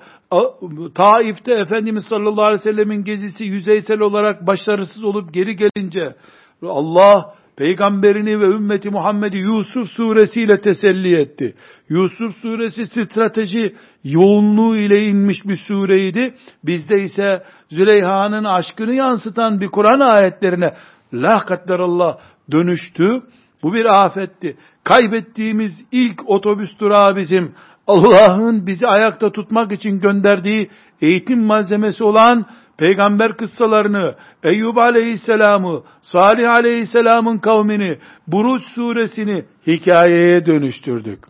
Taif'te 0.94 1.52
Efendimiz 1.52 2.04
sallallahu 2.04 2.44
aleyhi 2.44 2.60
ve 2.60 2.70
sellemin 2.70 3.04
gezisi 3.04 3.44
yüzeysel 3.44 4.00
olarak 4.00 4.46
başarısız 4.46 5.04
olup 5.04 5.34
geri 5.34 5.56
gelince, 5.56 6.14
Allah 6.62 7.34
peygamberini 7.56 8.40
ve 8.40 8.46
ümmeti 8.46 8.90
Muhammed'i 8.90 9.38
Yusuf 9.38 9.88
suresiyle 9.88 10.60
teselli 10.60 11.16
etti. 11.16 11.54
Yusuf 11.88 12.36
suresi 12.36 12.86
strateji 12.86 13.74
yoğunluğu 14.04 14.76
ile 14.76 15.04
inmiş 15.04 15.44
bir 15.44 15.56
sureydi. 15.56 16.34
Bizde 16.64 17.02
ise 17.02 17.42
Züleyha'nın 17.70 18.44
aşkını 18.44 18.94
yansıtan 18.94 19.60
bir 19.60 19.68
Kur'an 19.68 20.00
ayetlerine 20.00 20.74
la 21.12 21.44
Allah 21.68 22.18
dönüştü. 22.50 23.22
Bu 23.64 23.74
bir 23.74 24.04
afetti. 24.04 24.56
Kaybettiğimiz 24.84 25.72
ilk 25.92 26.30
otobüs 26.30 26.78
durağı 26.78 27.16
bizim 27.16 27.54
Allah'ın 27.86 28.66
bizi 28.66 28.86
ayakta 28.86 29.32
tutmak 29.32 29.72
için 29.72 30.00
gönderdiği 30.00 30.70
eğitim 31.00 31.44
malzemesi 31.44 32.04
olan 32.04 32.46
peygamber 32.78 33.36
kıssalarını, 33.36 34.14
Eyyub 34.42 34.76
aleyhisselamı, 34.76 35.82
Salih 36.02 36.50
aleyhisselamın 36.50 37.38
kavmini, 37.38 37.98
Buruç 38.26 38.62
suresini 38.74 39.44
hikayeye 39.66 40.46
dönüştürdük. 40.46 41.24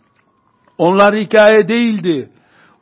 Onlar 0.77 1.15
hikaye 1.15 1.67
değildi. 1.67 2.29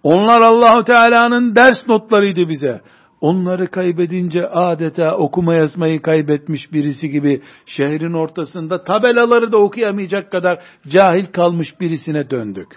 Onlar 0.03 0.41
Allahu 0.41 0.83
Teala'nın 0.83 1.55
ders 1.55 1.87
notlarıydı 1.87 2.49
bize. 2.49 2.81
Onları 3.23 3.67
kaybedince 3.67 4.47
adeta 4.47 5.17
okuma 5.17 5.53
yazmayı 5.53 6.01
kaybetmiş 6.01 6.73
birisi 6.73 7.09
gibi 7.09 7.41
şehrin 7.65 8.13
ortasında 8.13 8.83
tabelaları 8.83 9.51
da 9.51 9.57
okuyamayacak 9.57 10.31
kadar 10.31 10.63
cahil 10.87 11.25
kalmış 11.25 11.79
birisine 11.79 12.29
döndük. 12.29 12.67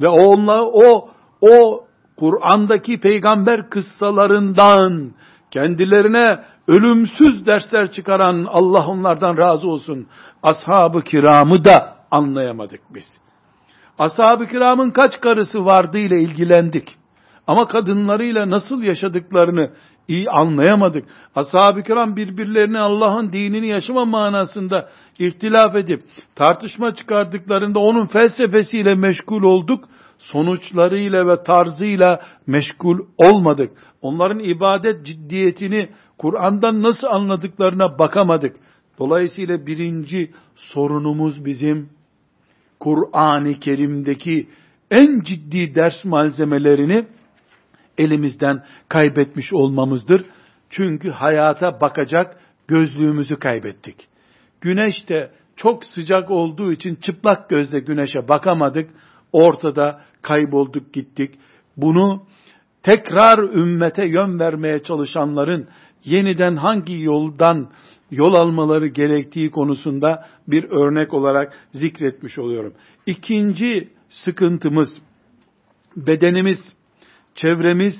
Ve 0.00 0.08
onunla 0.08 0.64
o 0.64 1.10
o 1.40 1.84
Kur'an'daki 2.16 3.00
peygamber 3.00 3.70
kıssalarından 3.70 5.12
kendilerine 5.50 6.38
ölümsüz 6.68 7.46
dersler 7.46 7.92
çıkaran 7.92 8.46
Allah 8.48 8.86
onlardan 8.86 9.36
razı 9.36 9.68
olsun. 9.68 10.06
Ashab-ı 10.42 11.02
kiramı 11.02 11.64
da 11.64 11.96
anlayamadık 12.10 12.80
biz. 12.94 13.18
Ashab-ı 13.98 14.46
kiramın 14.46 14.90
kaç 14.90 15.20
karısı 15.20 15.64
vardı 15.64 15.98
ile 15.98 16.20
ilgilendik. 16.20 16.96
Ama 17.46 17.68
kadınlarıyla 17.68 18.50
nasıl 18.50 18.82
yaşadıklarını 18.82 19.70
iyi 20.08 20.30
anlayamadık. 20.30 21.04
Ashab-ı 21.34 21.82
kiram 21.82 22.16
birbirlerini 22.16 22.78
Allah'ın 22.78 23.32
dinini 23.32 23.66
yaşama 23.66 24.04
manasında 24.04 24.88
ihtilaf 25.18 25.76
edip 25.76 26.02
tartışma 26.34 26.94
çıkardıklarında 26.94 27.78
onun 27.78 28.06
felsefesiyle 28.06 28.94
meşgul 28.94 29.42
olduk. 29.42 29.84
Sonuçlarıyla 30.18 31.28
ve 31.28 31.42
tarzıyla 31.42 32.20
meşgul 32.46 32.98
olmadık. 33.18 33.70
Onların 34.02 34.38
ibadet 34.38 35.06
ciddiyetini 35.06 35.88
Kur'an'dan 36.18 36.82
nasıl 36.82 37.06
anladıklarına 37.06 37.98
bakamadık. 37.98 38.56
Dolayısıyla 38.98 39.66
birinci 39.66 40.30
sorunumuz 40.56 41.44
bizim 41.44 41.88
Kur'an-ı 42.80 43.54
Kerim'deki 43.54 44.48
en 44.90 45.20
ciddi 45.20 45.74
ders 45.74 46.04
malzemelerini 46.04 47.06
elimizden 47.98 48.64
kaybetmiş 48.88 49.52
olmamızdır. 49.52 50.24
Çünkü 50.70 51.10
hayata 51.10 51.80
bakacak 51.80 52.40
gözlüğümüzü 52.68 53.38
kaybettik. 53.38 54.08
Güneş 54.60 55.08
de 55.08 55.30
çok 55.56 55.84
sıcak 55.84 56.30
olduğu 56.30 56.72
için 56.72 56.94
çıplak 56.94 57.50
gözle 57.50 57.80
güneşe 57.80 58.28
bakamadık. 58.28 58.90
Ortada 59.32 60.00
kaybolduk 60.22 60.92
gittik. 60.92 61.38
Bunu 61.76 62.26
tekrar 62.82 63.38
ümmete 63.38 64.06
yön 64.06 64.38
vermeye 64.38 64.82
çalışanların 64.82 65.68
yeniden 66.04 66.56
hangi 66.56 67.02
yoldan 67.02 67.68
yol 68.10 68.34
almaları 68.34 68.86
gerektiği 68.86 69.50
konusunda 69.50 70.26
bir 70.48 70.64
örnek 70.64 71.14
olarak 71.14 71.58
zikretmiş 71.72 72.38
oluyorum. 72.38 72.72
İkinci 73.06 73.88
sıkıntımız 74.08 74.88
bedenimiz 75.96 76.58
çevremiz 77.36 77.94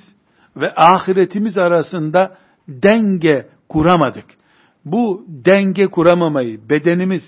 ve 0.56 0.74
ahiretimiz 0.76 1.56
arasında 1.56 2.36
denge 2.68 3.46
kuramadık. 3.68 4.24
Bu 4.84 5.24
denge 5.28 5.86
kuramamayı 5.86 6.68
bedenimiz, 6.68 7.22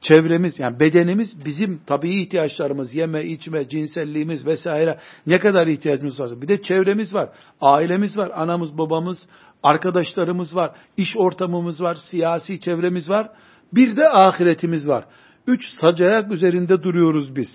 çevremiz 0.00 0.58
yani 0.58 0.80
bedenimiz 0.80 1.44
bizim 1.44 1.80
tabii 1.86 2.20
ihtiyaçlarımız 2.20 2.94
yeme, 2.94 3.24
içme, 3.24 3.68
cinselliğimiz 3.68 4.46
vesaire 4.46 4.98
ne 5.26 5.38
kadar 5.38 5.66
ihtiyacımız 5.66 6.20
var. 6.20 6.40
Bir 6.42 6.48
de 6.48 6.62
çevremiz 6.62 7.14
var. 7.14 7.28
Ailemiz 7.60 8.16
var. 8.16 8.30
Anamız, 8.34 8.78
babamız, 8.78 9.18
arkadaşlarımız 9.62 10.56
var. 10.56 10.70
iş 10.96 11.16
ortamımız 11.16 11.80
var. 11.80 11.98
Siyasi 12.10 12.60
çevremiz 12.60 13.08
var. 13.08 13.30
Bir 13.72 13.96
de 13.96 14.08
ahiretimiz 14.08 14.88
var. 14.88 15.04
Üç 15.46 15.62
sacayak 15.80 16.32
üzerinde 16.32 16.82
duruyoruz 16.82 17.36
biz. 17.36 17.48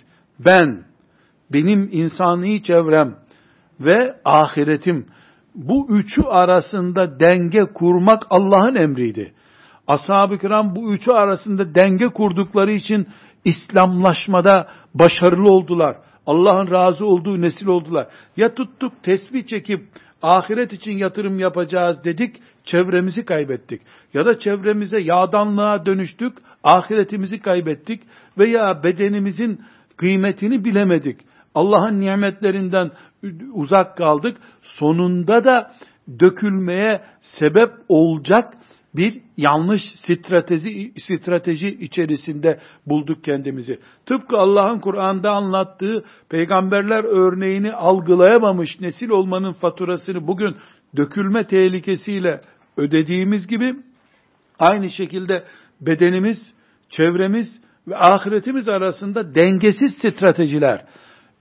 Ben, 0.45 0.83
benim 1.53 1.89
insani 1.91 2.63
çevrem, 2.63 3.15
ve 3.85 4.15
ahiretim. 4.25 5.05
Bu 5.55 5.87
üçü 5.89 6.23
arasında 6.23 7.19
denge 7.19 7.61
kurmak 7.73 8.23
Allah'ın 8.29 8.75
emriydi. 8.75 9.33
Ashab-ı 9.87 10.37
kiram 10.37 10.75
bu 10.75 10.93
üçü 10.93 11.11
arasında 11.11 11.75
denge 11.75 12.07
kurdukları 12.07 12.71
için 12.71 13.07
İslamlaşmada 13.45 14.67
başarılı 14.93 15.51
oldular. 15.51 15.97
Allah'ın 16.27 16.71
razı 16.71 17.05
olduğu 17.05 17.41
nesil 17.41 17.67
oldular. 17.67 18.07
Ya 18.37 18.53
tuttuk 18.53 19.03
tesbih 19.03 19.47
çekip 19.47 19.87
ahiret 20.21 20.73
için 20.73 20.97
yatırım 20.97 21.39
yapacağız 21.39 22.03
dedik, 22.03 22.35
çevremizi 22.63 23.25
kaybettik. 23.25 23.81
Ya 24.13 24.25
da 24.25 24.39
çevremize 24.39 24.99
yağdanlığa 24.99 25.85
dönüştük, 25.85 26.37
ahiretimizi 26.63 27.39
kaybettik 27.39 28.01
veya 28.37 28.83
bedenimizin 28.83 29.61
kıymetini 29.97 30.65
bilemedik. 30.65 31.19
Allah'ın 31.55 32.01
nimetlerinden 32.01 32.91
uzak 33.53 33.97
kaldık. 33.97 34.37
Sonunda 34.61 35.45
da 35.45 35.71
dökülmeye 36.19 37.01
sebep 37.21 37.71
olacak 37.87 38.53
bir 38.95 39.21
yanlış 39.37 39.81
strateji, 39.95 40.93
strateji 40.99 41.67
içerisinde 41.67 42.59
bulduk 42.85 43.23
kendimizi. 43.23 43.79
Tıpkı 44.05 44.37
Allah'ın 44.37 44.79
Kur'an'da 44.79 45.31
anlattığı 45.31 46.03
peygamberler 46.29 47.03
örneğini 47.03 47.73
algılayamamış 47.73 48.79
nesil 48.79 49.09
olmanın 49.09 49.53
faturasını 49.53 50.27
bugün 50.27 50.55
dökülme 50.97 51.47
tehlikesiyle 51.47 52.41
ödediğimiz 52.77 53.47
gibi 53.47 53.75
aynı 54.59 54.89
şekilde 54.89 55.43
bedenimiz, 55.81 56.53
çevremiz 56.89 57.61
ve 57.87 57.97
ahiretimiz 57.97 58.69
arasında 58.69 59.35
dengesiz 59.35 59.93
stratejiler, 59.97 60.85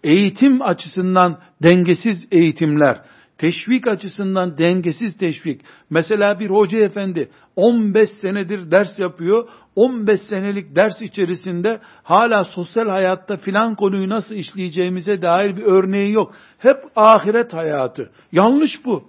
eğitim 0.05 0.63
açısından 0.63 1.39
dengesiz 1.63 2.29
eğitimler, 2.33 3.03
teşvik 3.39 3.87
açısından 3.87 4.59
dengesiz 4.59 5.17
teşvik. 5.17 5.61
Mesela 5.91 6.41
bir 6.41 6.51
hoca 6.51 6.79
efendi 6.79 7.31
15 7.57 8.11
senedir 8.21 8.71
ders 8.71 8.99
yapıyor. 8.99 9.49
15 9.77 10.21
senelik 10.21 10.77
ders 10.77 11.03
içerisinde 11.03 11.81
hala 12.03 12.45
sosyal 12.45 12.89
hayatta 12.89 13.37
filan 13.37 13.75
konuyu 13.75 14.09
nasıl 14.09 14.35
işleyeceğimize 14.35 15.23
dair 15.23 15.57
bir 15.57 15.63
örneği 15.63 16.13
yok. 16.13 16.35
Hep 16.59 16.77
ahiret 16.97 17.53
hayatı. 17.53 18.11
Yanlış 18.33 18.85
bu. 18.85 19.05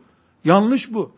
Yanlış 0.46 0.94
bu. 0.94 1.12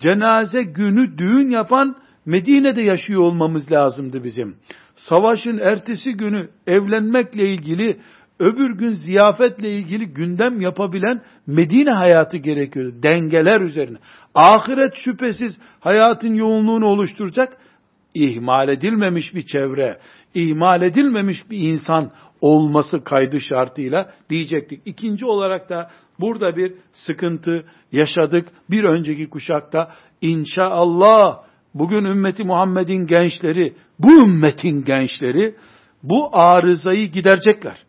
Cenaze 0.00 0.62
günü 0.62 1.18
düğün 1.18 1.50
yapan 1.50 1.96
Medine'de 2.26 2.82
yaşıyor 2.82 3.22
olmamız 3.22 3.72
lazımdı 3.72 4.24
bizim. 4.24 4.56
Savaşın 4.96 5.58
ertesi 5.58 6.12
günü 6.12 6.48
evlenmekle 6.66 7.42
ilgili 7.42 8.00
öbür 8.38 8.78
gün 8.78 8.94
ziyafetle 8.94 9.70
ilgili 9.70 10.06
gündem 10.06 10.60
yapabilen 10.60 11.22
Medine 11.46 11.90
hayatı 11.90 12.36
gerekiyor. 12.36 12.92
Dengeler 13.02 13.60
üzerine. 13.60 13.98
Ahiret 14.34 14.94
şüphesiz 14.96 15.58
hayatın 15.80 16.34
yoğunluğunu 16.34 16.86
oluşturacak. 16.86 17.56
ihmal 18.14 18.68
edilmemiş 18.68 19.34
bir 19.34 19.46
çevre, 19.46 19.98
ihmal 20.34 20.82
edilmemiş 20.82 21.50
bir 21.50 21.58
insan 21.58 22.10
olması 22.40 23.04
kaydı 23.04 23.40
şartıyla 23.40 24.12
diyecektik. 24.30 24.80
İkinci 24.84 25.26
olarak 25.26 25.68
da 25.68 25.90
burada 26.20 26.56
bir 26.56 26.74
sıkıntı 26.92 27.64
yaşadık. 27.92 28.48
Bir 28.70 28.84
önceki 28.84 29.30
kuşakta 29.30 29.92
inşallah 30.20 31.38
bugün 31.74 32.04
ümmeti 32.04 32.44
Muhammed'in 32.44 33.06
gençleri, 33.06 33.74
bu 33.98 34.12
ümmetin 34.12 34.84
gençleri 34.84 35.54
bu 36.02 36.28
arızayı 36.32 37.12
giderecekler. 37.12 37.87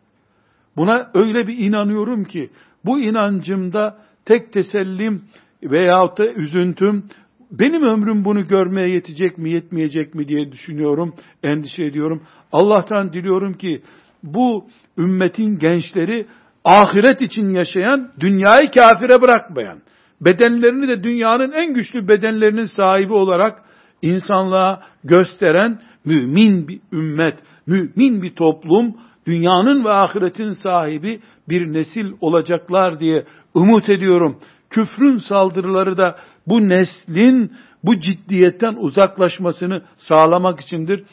Buna 0.76 1.10
öyle 1.14 1.46
bir 1.46 1.58
inanıyorum 1.58 2.24
ki 2.24 2.50
bu 2.84 3.00
inancımda 3.00 3.98
tek 4.24 4.52
tesellim 4.52 5.22
veyahut 5.62 6.18
da 6.18 6.32
üzüntüm 6.32 7.04
benim 7.50 7.82
ömrüm 7.82 8.24
bunu 8.24 8.48
görmeye 8.48 8.88
yetecek 8.88 9.38
mi 9.38 9.50
yetmeyecek 9.50 10.14
mi 10.14 10.28
diye 10.28 10.52
düşünüyorum, 10.52 11.14
endişe 11.42 11.84
ediyorum. 11.84 12.22
Allah'tan 12.52 13.12
diliyorum 13.12 13.52
ki 13.52 13.82
bu 14.22 14.66
ümmetin 14.98 15.58
gençleri 15.58 16.26
ahiret 16.64 17.22
için 17.22 17.48
yaşayan, 17.48 18.12
dünyayı 18.20 18.70
kafire 18.70 19.22
bırakmayan, 19.22 19.82
bedenlerini 20.20 20.88
de 20.88 21.04
dünyanın 21.04 21.52
en 21.52 21.74
güçlü 21.74 22.08
bedenlerinin 22.08 22.64
sahibi 22.64 23.12
olarak 23.12 23.62
insanlığa 24.02 24.82
gösteren 25.04 25.80
mümin 26.04 26.68
bir 26.68 26.80
ümmet, 26.92 27.34
mümin 27.66 28.22
bir 28.22 28.34
toplum, 28.34 28.96
dünyanın 29.30 29.84
ve 29.84 29.90
ahiretin 29.90 30.52
sahibi 30.52 31.20
bir 31.48 31.72
nesil 31.72 32.12
olacaklar 32.20 33.00
diye 33.00 33.24
umut 33.54 33.88
ediyorum. 33.88 34.38
Küfrün 34.70 35.18
saldırıları 35.18 35.96
da 35.96 36.16
bu 36.46 36.68
neslin 36.68 37.52
bu 37.84 38.00
ciddiyetten 38.00 38.74
uzaklaşmasını 38.78 39.82
sağlamak 39.96 40.60
içindir. 40.60 41.04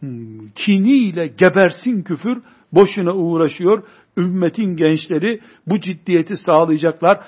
Hmm, 0.00 0.48
kiniyle 0.54 1.26
gebersin 1.26 2.02
küfür 2.02 2.42
boşuna 2.72 3.12
uğraşıyor. 3.12 3.82
Ümmetin 4.16 4.76
gençleri 4.76 5.40
bu 5.66 5.80
ciddiyeti 5.80 6.36
sağlayacaklar. 6.36 7.20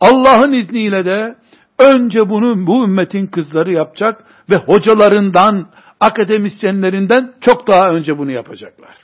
Allah'ın 0.00 0.52
izniyle 0.52 1.04
de 1.04 1.36
önce 1.78 2.28
bunu 2.28 2.66
bu 2.66 2.84
ümmetin 2.84 3.26
kızları 3.26 3.72
yapacak 3.72 4.24
ve 4.50 4.56
hocalarından, 4.56 5.68
akademisyenlerinden 6.00 7.32
çok 7.40 7.68
daha 7.68 7.90
önce 7.90 8.18
bunu 8.18 8.32
yapacaklar 8.32 9.03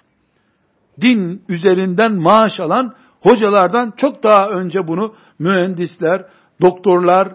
din 1.00 1.42
üzerinden 1.48 2.12
maaş 2.12 2.60
alan 2.60 2.94
hocalardan 3.20 3.92
çok 3.96 4.24
daha 4.24 4.48
önce 4.48 4.88
bunu 4.88 5.14
mühendisler, 5.38 6.24
doktorlar 6.62 7.28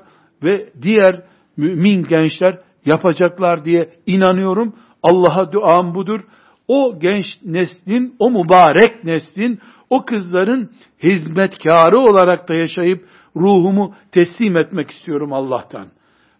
ve 0.43 0.69
diğer 0.81 1.21
mümin 1.57 2.03
gençler 2.03 2.59
yapacaklar 2.85 3.65
diye 3.65 3.89
inanıyorum. 4.05 4.73
Allah'a 5.03 5.51
duam 5.51 5.95
budur. 5.95 6.21
O 6.67 6.99
genç 6.99 7.25
neslin, 7.43 8.15
o 8.19 8.31
mübarek 8.31 9.03
neslin, 9.03 9.59
o 9.89 10.05
kızların 10.05 10.69
hizmetkarı 11.03 11.99
olarak 11.99 12.49
da 12.49 12.53
yaşayıp 12.53 13.05
ruhumu 13.35 13.95
teslim 14.11 14.57
etmek 14.57 14.91
istiyorum 14.91 15.33
Allah'tan. 15.33 15.87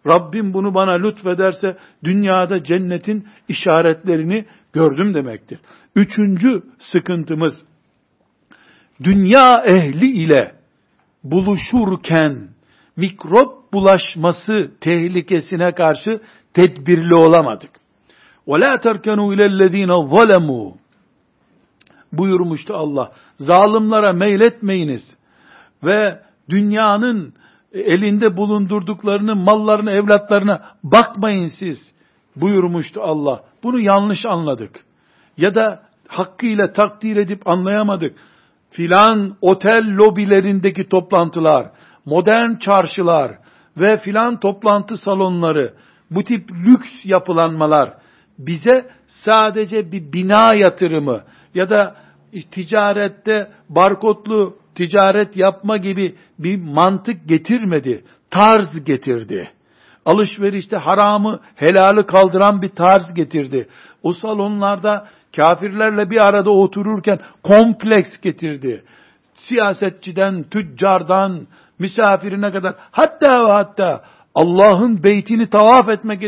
Rabbim 0.06 0.54
bunu 0.54 0.74
bana 0.74 0.92
lütfederse 0.92 1.76
dünyada 2.04 2.64
cennetin 2.64 3.28
işaretlerini 3.48 4.44
gördüm 4.72 5.14
demektir. 5.14 5.58
Üçüncü 5.95 6.63
sıkıntımız, 6.79 7.53
dünya 9.03 9.63
ehli 9.65 10.07
ile 10.07 10.55
buluşurken 11.23 12.49
mikrop 12.97 13.73
bulaşması 13.73 14.71
tehlikesine 14.81 15.71
karşı 15.71 16.21
tedbirli 16.53 17.15
olamadık. 17.15 17.69
وَلَا 18.47 18.77
تَرْكَنُوا 18.77 19.35
اِلَى 19.35 19.45
الَّذ۪ينَ 19.45 19.91
ظَلَمُوا 20.09 20.73
buyurmuştu 22.13 22.73
Allah. 22.73 23.11
Zalimlere 23.39 24.11
meyletmeyiniz 24.11 25.17
ve 25.83 26.19
dünyanın 26.49 27.33
elinde 27.73 28.37
bulundurduklarını, 28.37 29.35
mallarını, 29.35 29.91
evlatlarına 29.91 30.61
bakmayın 30.83 31.51
siz 31.59 31.91
buyurmuştu 32.35 33.01
Allah. 33.01 33.43
Bunu 33.63 33.79
yanlış 33.79 34.25
anladık. 34.25 34.85
Ya 35.36 35.54
da 35.54 35.82
hakkıyla 36.08 36.72
takdir 36.72 37.16
edip 37.16 37.48
anlayamadık. 37.48 38.16
Filan 38.70 39.36
otel 39.40 39.96
lobilerindeki 39.96 40.88
toplantılar, 40.88 41.70
modern 42.04 42.56
çarşılar 42.56 43.38
ve 43.76 43.98
filan 43.98 44.40
toplantı 44.40 44.96
salonları, 44.96 45.74
bu 46.10 46.24
tip 46.24 46.50
lüks 46.52 46.88
yapılanmalar 47.04 47.94
bize 48.38 48.90
sadece 49.08 49.92
bir 49.92 50.12
bina 50.12 50.54
yatırımı 50.54 51.20
ya 51.54 51.70
da 51.70 51.96
ticarette 52.50 53.50
barkodlu 53.68 54.56
ticaret 54.74 55.36
yapma 55.36 55.76
gibi 55.76 56.14
bir 56.38 56.56
mantık 56.56 57.28
getirmedi. 57.28 58.04
Tarz 58.30 58.84
getirdi. 58.84 59.50
Alışverişte 60.04 60.76
haramı, 60.76 61.40
helali 61.54 62.06
kaldıran 62.06 62.62
bir 62.62 62.68
tarz 62.68 63.14
getirdi. 63.14 63.68
O 64.02 64.12
salonlarda 64.12 65.08
kafirlerle 65.36 66.10
bir 66.10 66.28
arada 66.28 66.50
otururken 66.50 67.18
kompleks 67.42 68.20
getirdi. 68.22 68.82
Siyasetçiden, 69.36 70.42
tüccardan, 70.42 71.46
misafirine 71.78 72.50
kadar 72.50 72.74
hatta 72.90 73.48
ve 73.48 73.52
hatta 73.52 74.04
Allah'ın 74.34 75.02
beytini 75.04 75.50
tavaf 75.50 75.88
etmek 75.88 76.22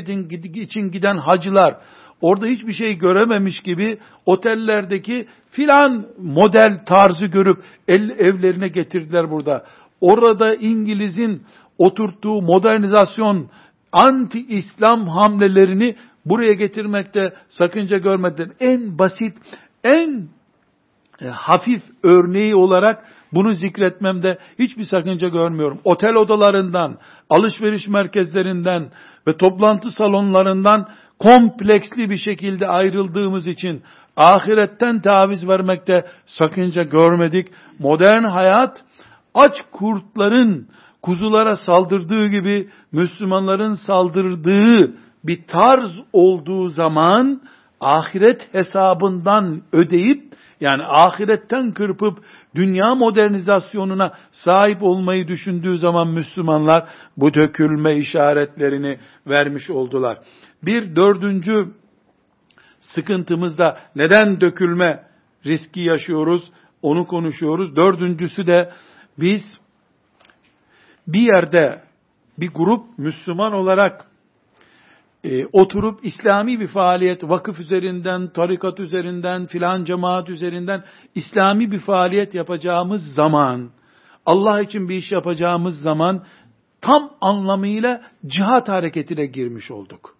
için 0.56 0.90
giden 0.90 1.16
hacılar 1.16 1.76
orada 2.20 2.46
hiçbir 2.46 2.72
şey 2.72 2.98
görememiş 2.98 3.60
gibi 3.60 3.98
otellerdeki 4.26 5.26
filan 5.50 6.06
model 6.18 6.84
tarzı 6.86 7.26
görüp 7.26 7.62
el, 7.88 8.10
evlerine 8.10 8.68
getirdiler 8.68 9.30
burada. 9.30 9.64
Orada 10.00 10.54
İngiliz'in 10.54 11.42
oturttuğu 11.78 12.42
modernizasyon 12.42 13.48
anti-İslam 13.92 15.08
hamlelerini 15.08 15.94
buraya 16.30 16.52
getirmekte 16.52 17.34
sakınca 17.48 17.98
görmediler. 17.98 18.48
En 18.60 18.98
basit, 18.98 19.36
en 19.84 20.28
e, 21.22 21.28
hafif 21.28 21.82
örneği 22.02 22.54
olarak 22.54 23.04
bunu 23.32 23.52
zikretmemde 23.52 24.38
hiçbir 24.58 24.84
sakınca 24.84 25.28
görmüyorum. 25.28 25.78
Otel 25.84 26.14
odalarından, 26.14 26.98
alışveriş 27.30 27.88
merkezlerinden 27.88 28.90
ve 29.26 29.36
toplantı 29.36 29.90
salonlarından 29.90 30.88
kompleksli 31.18 32.10
bir 32.10 32.18
şekilde 32.18 32.66
ayrıldığımız 32.66 33.46
için 33.46 33.82
ahiretten 34.16 35.00
taviz 35.00 35.48
vermekte 35.48 36.06
sakınca 36.26 36.82
görmedik. 36.82 37.48
Modern 37.78 38.24
hayat 38.24 38.84
aç 39.34 39.54
kurtların 39.72 40.68
kuzulara 41.02 41.56
saldırdığı 41.56 42.26
gibi 42.28 42.68
Müslümanların 42.92 43.74
saldırdığı 43.74 44.94
bir 45.28 45.46
tarz 45.46 45.90
olduğu 46.12 46.68
zaman 46.68 47.40
ahiret 47.80 48.54
hesabından 48.54 49.62
ödeyip 49.72 50.34
yani 50.60 50.82
ahiretten 50.84 51.72
kırpıp 51.72 52.18
dünya 52.54 52.94
modernizasyonuna 52.94 54.12
sahip 54.32 54.82
olmayı 54.82 55.28
düşündüğü 55.28 55.78
zaman 55.78 56.08
Müslümanlar 56.08 56.88
bu 57.16 57.34
dökülme 57.34 57.96
işaretlerini 57.96 58.98
vermiş 59.26 59.70
oldular. 59.70 60.18
Bir 60.62 60.96
dördüncü 60.96 61.68
sıkıntımızda 62.80 63.78
neden 63.96 64.40
dökülme 64.40 65.04
riski 65.46 65.80
yaşıyoruz 65.80 66.50
onu 66.82 67.06
konuşuyoruz. 67.06 67.76
Dördüncüsü 67.76 68.46
de 68.46 68.72
biz 69.18 69.42
bir 71.06 71.34
yerde 71.34 71.82
bir 72.38 72.50
grup 72.54 72.98
Müslüman 72.98 73.52
olarak 73.52 74.07
e, 75.24 75.46
oturup 75.46 76.06
İslami 76.06 76.60
bir 76.60 76.66
faaliyet, 76.66 77.24
vakıf 77.24 77.60
üzerinden, 77.60 78.28
tarikat 78.28 78.80
üzerinden, 78.80 79.46
filan 79.46 79.84
cemaat 79.84 80.30
üzerinden 80.30 80.84
İslami 81.14 81.72
bir 81.72 81.80
faaliyet 81.80 82.34
yapacağımız 82.34 83.02
zaman 83.14 83.70
Allah 84.26 84.62
için 84.62 84.88
bir 84.88 84.94
iş 84.94 85.12
yapacağımız 85.12 85.80
zaman 85.80 86.24
tam 86.80 87.10
anlamıyla 87.20 88.02
cihat 88.26 88.68
hareketine 88.68 89.26
girmiş 89.26 89.70
olduk. 89.70 90.14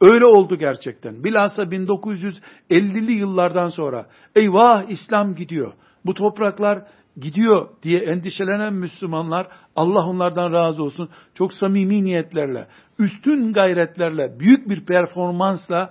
Öyle 0.00 0.24
oldu 0.24 0.58
gerçekten. 0.58 1.24
Bilhassa 1.24 1.62
1950'li 1.62 3.12
yıllardan 3.12 3.68
sonra 3.68 4.06
eyvah 4.36 4.88
İslam 4.88 5.34
gidiyor. 5.34 5.72
Bu 6.04 6.14
topraklar 6.14 6.82
gidiyor 7.20 7.68
diye 7.82 8.00
endişelenen 8.00 8.74
Müslümanlar 8.74 9.46
Allah 9.76 10.06
onlardan 10.06 10.52
razı 10.52 10.82
olsun 10.82 11.08
çok 11.34 11.52
samimi 11.52 12.04
niyetlerle, 12.04 12.66
üstün 12.98 13.52
gayretlerle, 13.52 14.40
büyük 14.40 14.68
bir 14.68 14.86
performansla 14.86 15.90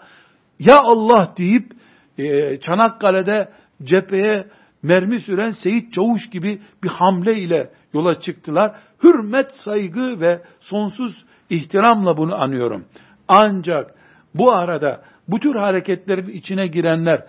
ya 0.59 0.79
Allah 0.79 1.33
deyip 1.37 1.71
e, 2.17 2.59
Çanakkale'de 2.59 3.49
cepheye 3.83 4.47
mermi 4.83 5.19
süren 5.19 5.51
Seyit 5.51 5.93
Çavuş 5.93 6.29
gibi 6.29 6.61
bir 6.83 6.89
hamle 6.89 7.35
ile 7.39 7.69
yola 7.93 8.19
çıktılar. 8.19 8.75
Hürmet, 9.03 9.51
saygı 9.55 10.19
ve 10.21 10.41
sonsuz 10.59 11.25
ihtiramla 11.49 12.17
bunu 12.17 12.35
anıyorum. 12.35 12.85
Ancak 13.27 13.95
bu 14.35 14.51
arada 14.51 15.03
bu 15.27 15.39
tür 15.39 15.55
hareketlerin 15.55 16.27
içine 16.27 16.67
girenler 16.67 17.25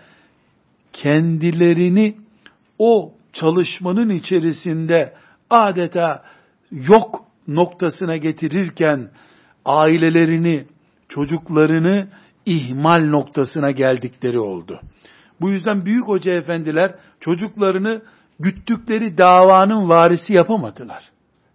kendilerini 0.93 2.17
o 2.79 3.13
çalışmanın 3.35 4.11
içerisinde 4.11 5.15
adeta 5.51 6.25
yok 6.71 7.25
noktasına 7.49 8.17
getirirken 8.17 9.11
ailelerini, 9.65 10.65
çocuklarını 11.09 12.09
ihmal 12.47 13.05
noktasına 13.05 13.71
geldikleri 13.71 14.39
oldu. 14.39 14.81
Bu 15.41 15.51
yüzden 15.51 15.87
büyük 15.87 16.09
hoca 16.09 16.33
efendiler 16.33 16.95
çocuklarını 17.21 18.03
güttükleri 18.39 19.19
davanın 19.19 19.89
varisi 19.89 20.33
yapamadılar. 20.33 21.11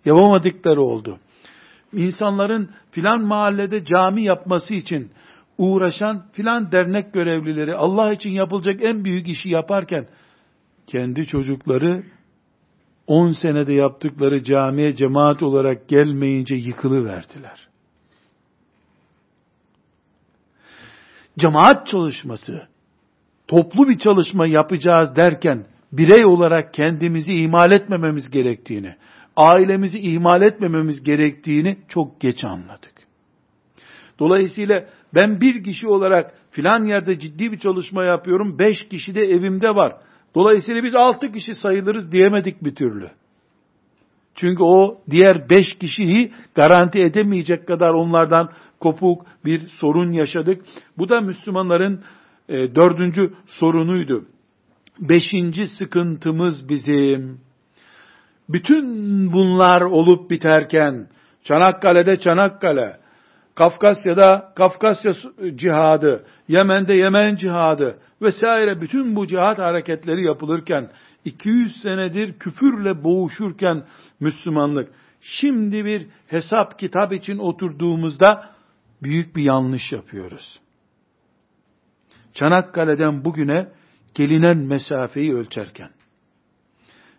Yapamadıkları 0.06 0.82
oldu. 0.82 1.20
İnsanların 1.94 2.70
filan 2.92 3.26
mahallede 3.26 3.86
cami 3.86 4.24
yapması 4.24 4.74
için 4.74 5.12
uğraşan 5.58 6.26
filan 6.32 6.72
dernek 6.72 7.14
görevlileri 7.14 7.76
Allah 7.76 8.14
için 8.14 8.30
yapılacak 8.30 8.84
en 8.84 9.06
büyük 9.06 9.28
işi 9.28 9.50
yaparken 9.50 10.08
kendi 10.90 11.28
çocukları 11.28 12.04
10 13.08 13.32
senede 13.32 13.74
yaptıkları 13.74 14.44
camiye 14.44 14.96
cemaat 14.96 15.44
olarak 15.44 15.88
gelmeyince 15.88 16.56
yıkılı 16.56 17.06
verdiler. 17.06 17.68
Cemaat 21.40 21.88
çalışması, 21.88 22.68
toplu 23.48 23.90
bir 23.90 23.98
çalışma 23.98 24.48
yapacağız 24.48 25.16
derken 25.16 25.66
birey 25.92 26.26
olarak 26.26 26.74
kendimizi 26.74 27.32
ihmal 27.32 27.72
etmememiz 27.72 28.30
gerektiğini, 28.30 28.96
ailemizi 29.36 30.00
ihmal 30.00 30.42
etmememiz 30.42 31.04
gerektiğini 31.04 31.78
çok 31.88 32.22
geç 32.22 32.44
anladık. 32.44 32.94
Dolayısıyla 34.20 34.86
ben 35.16 35.42
bir 35.42 35.64
kişi 35.64 35.88
olarak 35.88 36.34
filan 36.52 36.84
yerde 36.84 37.20
ciddi 37.20 37.52
bir 37.52 37.60
çalışma 37.60 38.04
yapıyorum, 38.04 38.60
beş 38.60 38.88
kişi 38.88 39.16
de 39.16 39.22
evimde 39.22 39.76
var. 39.76 40.09
Dolayısıyla 40.36 40.84
biz 40.84 40.96
altı 40.96 41.32
kişi 41.32 41.56
sayılırız 41.56 42.12
diyemedik 42.12 42.64
bir 42.64 42.76
türlü. 42.76 43.10
Çünkü 44.36 44.64
o 44.64 44.98
diğer 45.10 45.50
beş 45.50 45.78
kişiyi 45.80 46.32
garanti 46.56 47.04
edemeyecek 47.04 47.68
kadar 47.68 47.90
onlardan 47.90 48.50
kopuk 48.80 49.26
bir 49.46 49.60
sorun 49.60 50.12
yaşadık. 50.12 50.62
Bu 50.98 51.10
da 51.10 51.22
Müslümanların 51.22 52.04
e, 52.50 52.76
dördüncü 52.76 53.34
sorunuydu. 53.46 54.26
Beşinci 55.00 55.68
sıkıntımız 55.68 56.70
bizim. 56.70 57.40
Bütün 58.50 58.86
bunlar 59.34 59.82
olup 59.82 60.32
biterken, 60.32 61.08
Çanakkale'de 61.44 62.20
Çanakkale, 62.20 62.98
Kafkasya'da 63.60 64.54
Kafkasya 64.56 65.12
cihadı, 65.56 66.26
Yemen'de 66.48 66.94
Yemen 66.94 67.36
cihadı 67.36 68.00
vesaire 68.22 68.82
bütün 68.82 69.16
bu 69.16 69.28
cihat 69.28 69.58
hareketleri 69.58 70.24
yapılırken 70.24 70.90
200 71.26 71.82
senedir 71.82 72.40
küfürle 72.40 73.04
boğuşurken 73.04 73.84
Müslümanlık 74.20 74.90
şimdi 75.22 75.86
bir 75.86 76.08
hesap 76.28 76.80
kitap 76.80 77.14
için 77.14 77.38
oturduğumuzda 77.38 78.50
büyük 79.04 79.36
bir 79.36 79.44
yanlış 79.44 79.92
yapıyoruz. 79.92 80.60
Çanakkale'den 82.34 83.26
bugüne 83.26 83.68
gelinen 84.14 84.58
mesafeyi 84.58 85.36
ölçerken 85.36 85.90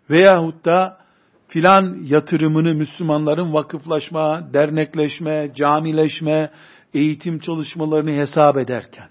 veyahut 0.09 0.65
da 0.65 1.00
filan 1.51 1.97
yatırımını 2.03 2.73
Müslümanların 2.73 3.53
vakıflaşma, 3.53 4.53
dernekleşme, 4.53 5.51
camileşme, 5.55 6.51
eğitim 6.93 7.39
çalışmalarını 7.39 8.11
hesap 8.11 8.57
ederken, 8.57 9.09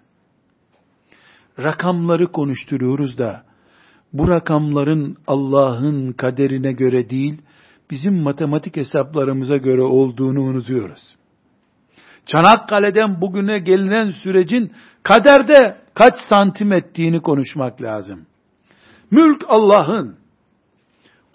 rakamları 1.58 2.26
konuşturuyoruz 2.26 3.18
da, 3.18 3.42
bu 4.12 4.28
rakamların 4.28 5.16
Allah'ın 5.26 6.12
kaderine 6.12 6.72
göre 6.72 7.10
değil, 7.10 7.42
bizim 7.90 8.22
matematik 8.22 8.76
hesaplarımıza 8.76 9.56
göre 9.56 9.82
olduğunu 9.82 10.42
unutuyoruz. 10.42 11.16
Çanakkale'den 12.26 13.20
bugüne 13.20 13.58
gelinen 13.58 14.10
sürecin 14.10 14.72
kaderde 15.02 15.76
kaç 15.94 16.14
santim 16.28 16.72
ettiğini 16.72 17.20
konuşmak 17.20 17.82
lazım. 17.82 18.26
Mülk 19.10 19.44
Allah'ın, 19.48 20.19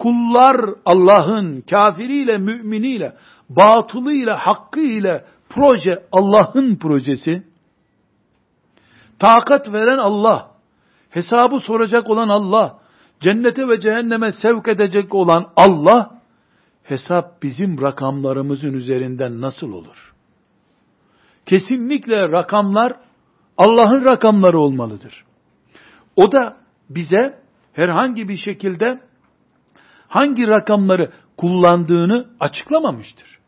kullar 0.06 0.74
Allah'ın, 0.84 1.60
kafiriyle, 1.70 2.38
müminiyle, 2.38 3.12
batılıyla, 3.48 4.46
hakkıyla, 4.46 5.24
proje 5.48 6.02
Allah'ın 6.12 6.76
projesi. 6.76 7.42
Takat 9.18 9.72
veren 9.72 9.98
Allah, 9.98 10.50
hesabı 11.10 11.60
soracak 11.60 12.10
olan 12.10 12.28
Allah, 12.28 12.78
cennete 13.20 13.68
ve 13.68 13.80
cehenneme 13.80 14.32
sevk 14.32 14.68
edecek 14.68 15.14
olan 15.14 15.46
Allah, 15.56 16.20
hesap 16.82 17.42
bizim 17.42 17.80
rakamlarımızın 17.80 18.72
üzerinden 18.72 19.40
nasıl 19.40 19.72
olur? 19.72 20.14
Kesinlikle 21.46 22.32
rakamlar 22.32 22.96
Allah'ın 23.58 24.04
rakamları 24.04 24.58
olmalıdır. 24.58 25.24
O 26.16 26.32
da 26.32 26.56
bize 26.90 27.38
herhangi 27.72 28.28
bir 28.28 28.36
şekilde 28.36 29.00
hangi 30.08 30.46
rakamları 30.46 31.12
kullandığını 31.36 32.26
açıklamamıştır. 32.40 33.38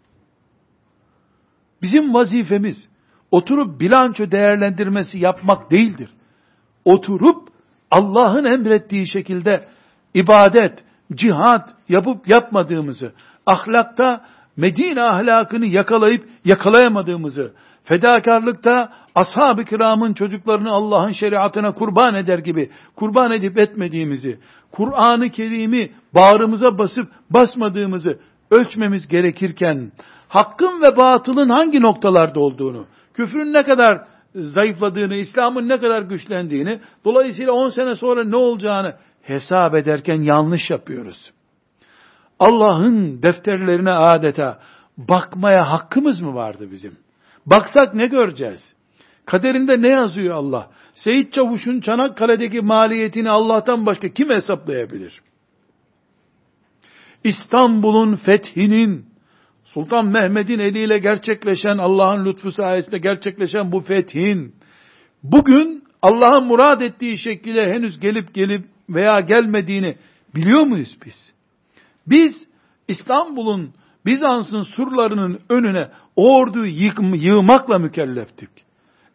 Bizim 1.82 2.14
vazifemiz 2.14 2.88
oturup 3.30 3.80
bilanço 3.80 4.30
değerlendirmesi 4.30 5.18
yapmak 5.18 5.70
değildir. 5.70 6.10
Oturup 6.84 7.48
Allah'ın 7.90 8.44
emrettiği 8.44 9.08
şekilde 9.08 9.68
ibadet, 10.14 10.84
cihat 11.14 11.74
yapıp 11.88 12.28
yapmadığımızı, 12.28 13.12
ahlakta 13.46 14.24
Medine 14.56 15.02
ahlakını 15.02 15.66
yakalayıp 15.66 16.28
yakalayamadığımızı, 16.44 17.52
fedakarlıkta 17.84 18.92
ashab-ı 19.18 19.64
kiramın 19.64 20.14
çocuklarını 20.14 20.70
Allah'ın 20.70 21.12
şeriatına 21.12 21.74
kurban 21.74 22.14
eder 22.14 22.38
gibi 22.38 22.70
kurban 22.96 23.32
edip 23.32 23.58
etmediğimizi, 23.58 24.38
Kur'an-ı 24.72 25.30
Kerim'i 25.30 25.92
bağrımıza 26.14 26.78
basıp 26.78 27.08
basmadığımızı 27.30 28.18
ölçmemiz 28.50 29.08
gerekirken, 29.08 29.92
hakkın 30.28 30.82
ve 30.82 30.96
batılın 30.96 31.48
hangi 31.48 31.82
noktalarda 31.82 32.40
olduğunu, 32.40 32.86
küfrün 33.14 33.52
ne 33.52 33.62
kadar 33.62 34.04
zayıfladığını, 34.34 35.14
İslam'ın 35.14 35.68
ne 35.68 35.80
kadar 35.80 36.02
güçlendiğini, 36.02 36.78
dolayısıyla 37.04 37.52
10 37.52 37.70
sene 37.70 37.96
sonra 37.96 38.24
ne 38.24 38.36
olacağını 38.36 38.94
hesap 39.22 39.74
ederken 39.74 40.22
yanlış 40.22 40.70
yapıyoruz. 40.70 41.32
Allah'ın 42.40 43.22
defterlerine 43.22 43.92
adeta 43.92 44.58
bakmaya 44.98 45.70
hakkımız 45.70 46.20
mı 46.20 46.34
vardı 46.34 46.68
bizim? 46.72 46.96
Baksak 47.46 47.94
ne 47.94 48.06
göreceğiz? 48.06 48.77
Kaderinde 49.28 49.82
ne 49.82 49.88
yazıyor 49.88 50.34
Allah? 50.34 50.70
Seyit 50.94 51.32
Çavuş'un 51.32 51.80
Çanakkale'deki 51.80 52.60
maliyetini 52.60 53.30
Allah'tan 53.30 53.86
başka 53.86 54.08
kim 54.08 54.30
hesaplayabilir? 54.30 55.20
İstanbul'un 57.24 58.16
fethinin, 58.16 59.06
Sultan 59.64 60.06
Mehmet'in 60.06 60.58
eliyle 60.58 60.98
gerçekleşen, 60.98 61.78
Allah'ın 61.78 62.24
lütfu 62.24 62.52
sayesinde 62.52 62.98
gerçekleşen 62.98 63.72
bu 63.72 63.80
fethin, 63.80 64.54
bugün 65.22 65.84
Allah'ın 66.02 66.44
murad 66.44 66.80
ettiği 66.80 67.18
şekilde 67.18 67.64
henüz 67.64 68.00
gelip 68.00 68.34
gelip 68.34 68.64
veya 68.90 69.20
gelmediğini 69.20 69.96
biliyor 70.34 70.66
muyuz 70.66 70.98
biz? 71.06 71.32
Biz 72.06 72.32
İstanbul'un, 72.88 73.74
Bizans'ın 74.06 74.62
surlarının 74.62 75.40
önüne 75.48 75.88
orduyu 76.16 76.92
yığmakla 77.14 77.78
mükelleftik. 77.78 78.67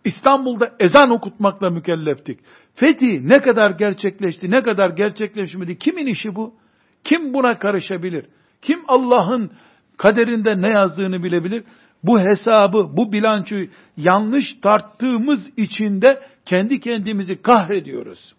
İstanbul'da 0.06 0.76
ezan 0.80 1.10
okutmakla 1.10 1.70
mükelleftik. 1.70 2.40
Fethi 2.76 3.30
ne 3.30 3.42
kadar 3.42 3.72
gerçekleşti, 3.72 4.52
ne 4.52 4.64
kadar 4.64 4.90
gerçekleşmedi, 4.90 5.78
kimin 5.78 6.08
işi 6.08 6.36
bu? 6.36 6.56
Kim 7.04 7.34
buna 7.34 7.60
karışabilir? 7.60 8.26
Kim 8.62 8.80
Allah'ın 8.88 9.52
kaderinde 9.98 10.62
ne 10.62 10.70
yazdığını 10.70 11.24
bilebilir? 11.24 11.64
Bu 12.04 12.20
hesabı, 12.20 12.98
bu 12.98 13.14
bilançoyu 13.14 13.68
yanlış 13.98 14.46
tarttığımız 14.62 15.58
için 15.58 16.02
de 16.02 16.22
kendi 16.46 16.80
kendimizi 16.80 17.42
kahrediyoruz. 17.42 18.36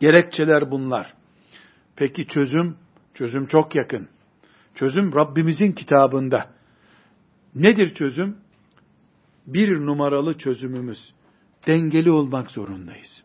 Gerekçeler 0.00 0.70
bunlar. 0.70 1.14
Peki 1.96 2.26
çözüm? 2.26 2.76
Çözüm 3.14 3.46
çok 3.46 3.74
yakın. 3.74 4.08
Çözüm 4.74 5.14
Rabbimizin 5.14 5.72
kitabında. 5.72 6.48
Nedir 7.54 7.94
çözüm? 7.94 8.36
Bir 9.46 9.86
numaralı 9.86 10.38
çözümümüz. 10.38 11.12
Dengeli 11.66 12.10
olmak 12.10 12.50
zorundayız. 12.50 13.22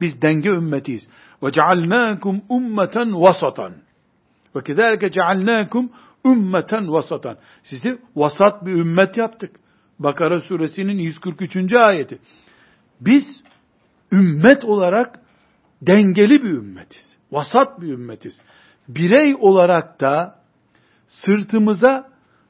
Biz 0.00 0.22
denge 0.22 0.48
ümmetiyiz. 0.48 1.08
Cealnâkum 1.52 2.42
ummeten. 2.48 3.12
Ve 4.56 4.62
kezâlike 4.64 5.12
cealnâkum 5.12 5.90
ummeten 6.24 6.92
vasatan. 6.92 7.36
Sizi 7.62 7.98
vasat 8.16 8.66
bir 8.66 8.72
ümmet 8.72 9.16
yaptık. 9.16 9.56
Bakara 9.98 10.40
suresinin 10.40 10.98
143. 10.98 11.72
ayeti. 11.74 12.18
Biz 13.00 13.24
ümmet 14.12 14.64
olarak 14.64 15.20
dengeli 15.82 16.42
bir 16.42 16.50
ümmetiz. 16.50 17.16
Vasat 17.32 17.80
bir 17.80 17.92
ümmetiz. 17.92 18.38
Birey 18.88 19.36
olarak 19.40 20.00
da 20.00 20.40
sırtımıza 21.08 22.09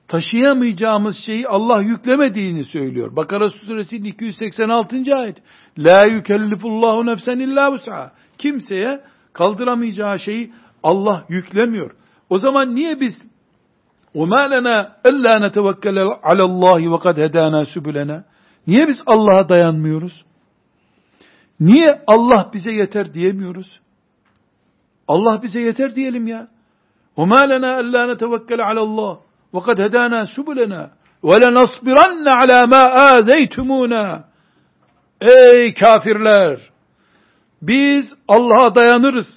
taşıyamayacağımız 0.09 1.17
şeyi 1.17 1.47
Allah 1.47 1.81
yüklemediğini 1.81 2.63
söylüyor. 2.63 3.15
Bakara 3.15 3.49
suresinin 3.49 4.03
286. 4.03 4.95
ayet. 5.15 5.37
La 5.77 6.07
yükellifullahu 6.07 7.05
nefsen 7.05 7.39
illa 7.39 7.71
vus'a. 7.71 8.11
Kimseye 8.37 9.01
kaldıramayacağı 9.33 10.19
şeyi 10.19 10.53
Allah 10.83 11.25
yüklemiyor. 11.29 11.91
O 12.29 12.39
zaman 12.39 12.75
niye 12.75 12.99
biz 12.99 13.13
وَمَا 14.15 14.43
لَنَا 14.53 14.75
أَلَّا 15.09 15.33
نَتَوَكَّلَ 15.45 15.97
عَلَى 16.27 16.43
اللّٰهِ 16.49 16.81
وَقَدْ 16.93 17.15
هَدَانَا 17.25 17.61
سُبُلَنَا 17.73 18.23
Niye 18.67 18.87
biz 18.87 18.97
Allah'a 19.05 19.49
dayanmıyoruz? 19.49 20.25
Niye 21.59 22.03
Allah 22.07 22.49
bize 22.53 22.71
yeter 22.71 23.13
diyemiyoruz? 23.13 23.79
Allah 25.07 25.43
bize 25.43 25.59
yeter 25.59 25.95
diyelim 25.95 26.27
ya. 26.27 26.47
وَمَا 27.17 27.41
لَنَا 27.51 27.71
أَلَّا 27.81 28.13
نَتَوَكَّلَ 28.13 28.61
عَلَى 28.61 28.79
اللّٰهِ 28.79 29.17
وَقَدْ 29.53 29.77
هَدَانَا 29.85 30.21
سُبُلَنَا 30.35 30.81
وَلَنَصْبِرَنَّ 31.29 32.25
عَلَى 32.39 32.59
مَا 32.73 32.83
آذَيْتُمُونَا 33.15 34.23
Ey 35.21 35.73
kafirler! 35.73 36.59
Biz 37.61 38.05
Allah'a 38.27 38.75
dayanırız. 38.75 39.27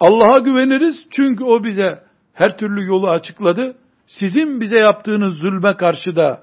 Allah'a 0.00 0.38
güveniriz 0.38 0.96
çünkü 1.10 1.44
o 1.44 1.64
bize 1.64 2.02
her 2.32 2.58
türlü 2.58 2.86
yolu 2.86 3.10
açıkladı. 3.10 3.76
Sizin 4.06 4.60
bize 4.60 4.76
yaptığınız 4.76 5.34
zulme 5.34 5.76
karşı 5.76 6.16
da 6.16 6.42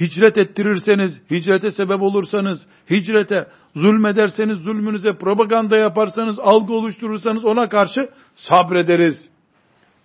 hicret 0.00 0.38
ettirirseniz, 0.38 1.20
hicrete 1.30 1.70
sebep 1.70 2.02
olursanız, 2.02 2.66
hicrete 2.90 3.46
zulmederseniz, 3.76 4.58
zulmünüze 4.58 5.12
propaganda 5.20 5.76
yaparsanız, 5.76 6.38
algı 6.40 6.72
oluşturursanız 6.72 7.44
ona 7.44 7.68
karşı 7.68 8.08
sabrederiz 8.34 9.30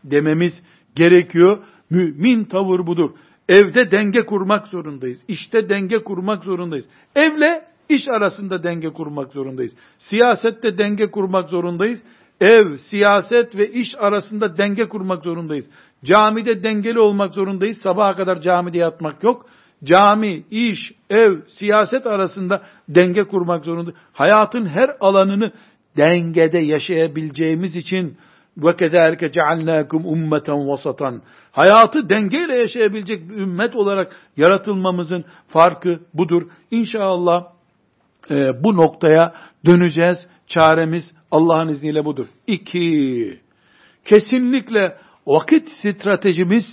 dememiz 0.04 0.54
gerekiyor. 0.96 1.58
Mümin 1.91 2.45
tavır 2.45 2.87
budur. 2.87 3.11
Evde 3.49 3.91
denge 3.91 4.27
kurmak 4.27 4.67
zorundayız. 4.67 5.19
İşte 5.29 5.69
denge 5.69 5.99
kurmak 5.99 6.45
zorundayız. 6.45 6.85
Evle 7.17 7.65
iş 7.89 8.09
arasında 8.09 8.63
denge 8.63 8.89
kurmak 8.89 9.33
zorundayız. 9.33 9.73
Siyasette 9.99 10.79
denge 10.79 11.11
kurmak 11.11 11.51
zorundayız. 11.51 12.01
Ev, 12.41 12.79
siyaset 12.79 13.57
ve 13.59 13.71
iş 13.71 13.89
arasında 13.99 14.59
denge 14.59 14.89
kurmak 14.89 15.25
zorundayız. 15.25 15.67
Camide 16.05 16.63
dengeli 16.63 16.99
olmak 16.99 17.35
zorundayız. 17.35 17.79
Sabaha 17.83 18.17
kadar 18.17 18.41
camide 18.41 18.79
yatmak 18.79 19.25
yok. 19.25 19.47
Cami, 19.85 20.45
iş, 20.51 20.93
ev, 21.11 21.37
siyaset 21.49 22.07
arasında 22.07 22.63
denge 22.89 23.25
kurmak 23.25 23.65
zorundayız. 23.65 23.99
Hayatın 24.13 24.67
her 24.67 24.97
alanını 25.01 25.53
dengede 25.97 26.59
yaşayabileceğimiz 26.59 27.77
için 27.77 28.17
ve 28.65 28.77
kederke 28.77 29.33
cealnakum 29.33 30.07
ummeten 30.07 30.69
vasatan. 30.69 31.23
Hayatı 31.53 32.09
dengeyle 32.09 32.57
yaşayabilecek 32.57 33.31
bir 33.31 33.37
ümmet 33.37 33.77
olarak 33.77 34.17
yaratılmamızın 34.37 35.25
farkı 35.49 36.01
budur. 36.15 36.43
İnşallah 36.71 37.45
e, 38.31 38.65
bu 38.65 38.77
noktaya 38.77 39.35
döneceğiz. 39.67 40.19
Çaremiz 40.47 41.13
Allah'ın 41.31 41.69
izniyle 41.69 42.05
budur. 42.05 42.27
İki, 42.47 43.41
kesinlikle 44.05 44.97
vakit 45.27 45.69
stratejimiz 45.69 46.65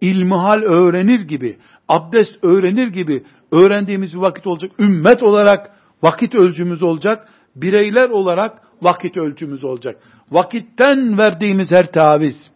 ilmihal 0.00 0.62
öğrenir 0.62 1.20
gibi, 1.20 1.56
abdest 1.88 2.44
öğrenir 2.44 2.88
gibi 2.88 3.24
öğrendiğimiz 3.52 4.14
bir 4.14 4.18
vakit 4.18 4.46
olacak. 4.46 4.70
Ümmet 4.78 5.22
olarak 5.22 5.70
vakit 6.02 6.34
ölçümüz 6.34 6.82
olacak. 6.82 7.28
Bireyler 7.56 8.08
olarak 8.08 8.62
vakit 8.82 9.16
ölçümüz 9.16 9.64
olacak. 9.64 9.96
Vakitten 10.30 11.18
verdiğimiz 11.18 11.70
her 11.70 11.92
taviz, 11.92 12.50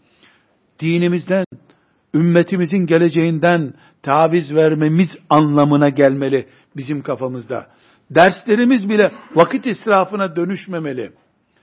dinimizden, 0.80 1.44
ümmetimizin 2.14 2.86
geleceğinden 2.86 3.74
taviz 4.02 4.54
vermemiz 4.54 5.08
anlamına 5.30 5.88
gelmeli 5.88 6.46
bizim 6.76 7.02
kafamızda. 7.02 7.66
Derslerimiz 8.10 8.88
bile 8.88 9.12
vakit 9.34 9.66
israfına 9.66 10.36
dönüşmemeli. 10.36 11.12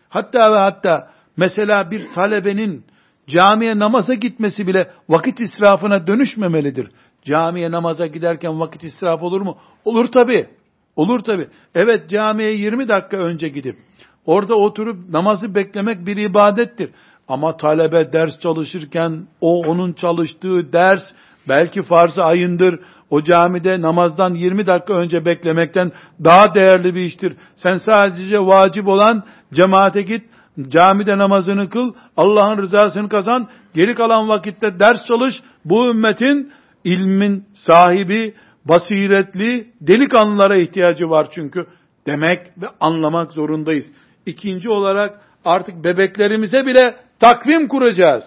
Hatta 0.10 0.54
ve 0.54 0.58
hatta 0.58 1.12
mesela 1.38 1.92
bir 1.92 2.12
talebenin 2.12 2.84
camiye 3.28 3.80
namaza 3.80 4.14
gitmesi 4.14 4.68
bile 4.68 4.92
vakit 5.10 5.40
israfına 5.40 6.08
dönüşmemelidir. 6.08 6.92
Camiye 7.24 7.72
namaza 7.72 8.08
giderken 8.08 8.60
vakit 8.60 8.84
israf 8.84 9.24
olur 9.24 9.42
mu? 9.42 9.58
Olur 9.86 10.12
tabi. 10.12 10.48
Olur 10.96 11.20
tabi. 11.20 11.48
Evet 11.76 12.10
camiye 12.10 12.54
20 12.54 12.88
dakika 12.88 13.18
önce 13.18 13.48
gidip 13.48 13.78
orada 14.26 14.56
oturup 14.56 15.10
namazı 15.10 15.56
beklemek 15.56 16.06
bir 16.06 16.18
ibadettir. 16.18 16.90
Ama 17.28 17.58
talebe 17.58 18.14
ders 18.14 18.40
çalışırken 18.40 19.28
o 19.42 19.60
onun 19.62 19.94
çalıştığı 19.94 20.74
ders 20.74 21.02
belki 21.48 21.84
farz 21.84 22.18
ayındır. 22.18 22.80
O 23.10 23.24
camide 23.24 23.82
namazdan 23.82 24.34
20 24.34 24.68
dakika 24.68 24.94
önce 24.94 25.26
beklemekten 25.26 25.92
daha 26.24 26.56
değerli 26.56 26.96
bir 26.96 27.02
iştir. 27.02 27.36
Sen 27.56 27.78
sadece 27.78 28.40
vacip 28.40 28.88
olan 28.88 29.24
cemaate 29.54 30.02
git, 30.02 30.24
camide 30.68 31.18
namazını 31.18 31.70
kıl, 31.70 31.94
Allah'ın 32.18 32.58
rızasını 32.58 33.10
kazan, 33.10 33.48
geri 33.74 33.96
kalan 33.96 34.30
vakitte 34.30 34.80
ders 34.80 35.06
çalış. 35.08 35.36
Bu 35.66 35.88
ümmetin 35.88 36.52
ilmin 36.84 37.46
sahibi, 37.54 38.34
basiretli 38.66 39.68
delikanlılara 39.82 40.56
ihtiyacı 40.56 41.10
var 41.10 41.28
çünkü 41.32 41.66
demek 42.08 42.40
ve 42.62 42.68
anlamak 42.80 43.34
zorundayız. 43.34 43.86
İkinci 44.30 44.70
olarak 44.70 45.20
artık 45.46 45.84
bebeklerimize 45.84 46.66
bile 46.66 46.96
takvim 47.20 47.68
kuracağız. 47.68 48.24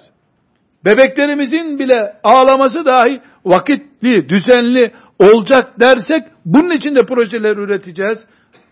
Bebeklerimizin 0.85 1.79
bile 1.79 2.17
ağlaması 2.25 2.85
dahi 2.85 3.21
vakitli, 3.45 4.29
düzenli 4.29 4.93
olacak 5.19 5.81
dersek 5.81 6.23
bunun 6.45 6.77
için 6.77 6.95
de 6.95 7.07
projeler 7.07 7.57
üreteceğiz. 7.57 8.19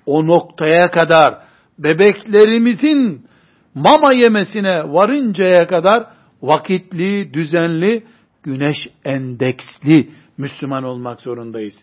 O 0.06 0.26
noktaya 0.26 0.90
kadar 0.90 1.38
bebeklerimizin 1.78 3.26
mama 3.74 4.12
yemesine 4.12 4.92
varıncaya 4.92 5.66
kadar 5.66 6.06
vakitli, 6.42 7.34
düzenli, 7.34 8.02
güneş 8.42 8.76
endeksli 9.04 10.10
Müslüman 10.38 10.84
olmak 10.84 11.20
zorundayız. 11.20 11.74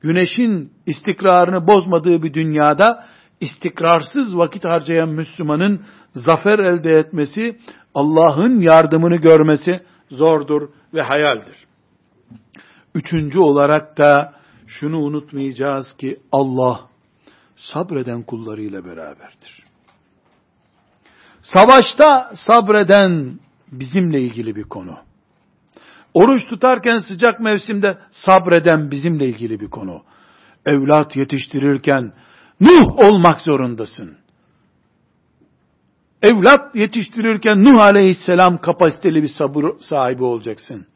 Güneşin 0.00 0.72
istikrarını 0.86 1.66
bozmadığı 1.66 2.22
bir 2.22 2.34
dünyada 2.34 3.06
istikrarsız 3.40 4.36
vakit 4.36 4.64
harcayan 4.64 5.08
Müslümanın 5.08 5.80
zafer 6.14 6.58
elde 6.58 6.92
etmesi, 6.92 7.58
Allah'ın 7.94 8.60
yardımını 8.60 9.16
görmesi 9.16 9.80
zordur 10.10 10.68
ve 10.94 11.02
hayaldir. 11.02 11.56
Üçüncü 12.94 13.38
olarak 13.38 13.98
da 13.98 14.34
şunu 14.66 14.98
unutmayacağız 14.98 15.96
ki 15.96 16.20
Allah 16.32 16.80
sabreden 17.56 18.22
kullarıyla 18.22 18.84
beraberdir. 18.84 19.62
Savaşta 21.42 22.32
sabreden 22.34 23.38
bizimle 23.72 24.20
ilgili 24.20 24.56
bir 24.56 24.62
konu. 24.64 24.96
Oruç 26.14 26.46
tutarken 26.46 26.98
sıcak 26.98 27.40
mevsimde 27.40 27.98
sabreden 28.12 28.90
bizimle 28.90 29.28
ilgili 29.28 29.60
bir 29.60 29.70
konu. 29.70 30.02
Evlat 30.66 31.16
yetiştirirken 31.16 32.12
Nuh 32.60 32.98
olmak 32.98 33.40
zorundasın. 33.40 34.16
Evlat 36.22 36.74
yetiştirirken 36.74 37.64
Nuh 37.64 37.80
aleyhisselam 37.80 38.58
kapasiteli 38.58 39.22
bir 39.22 39.28
sabır 39.28 39.64
sahibi 39.80 40.24
olacaksın. 40.24 40.86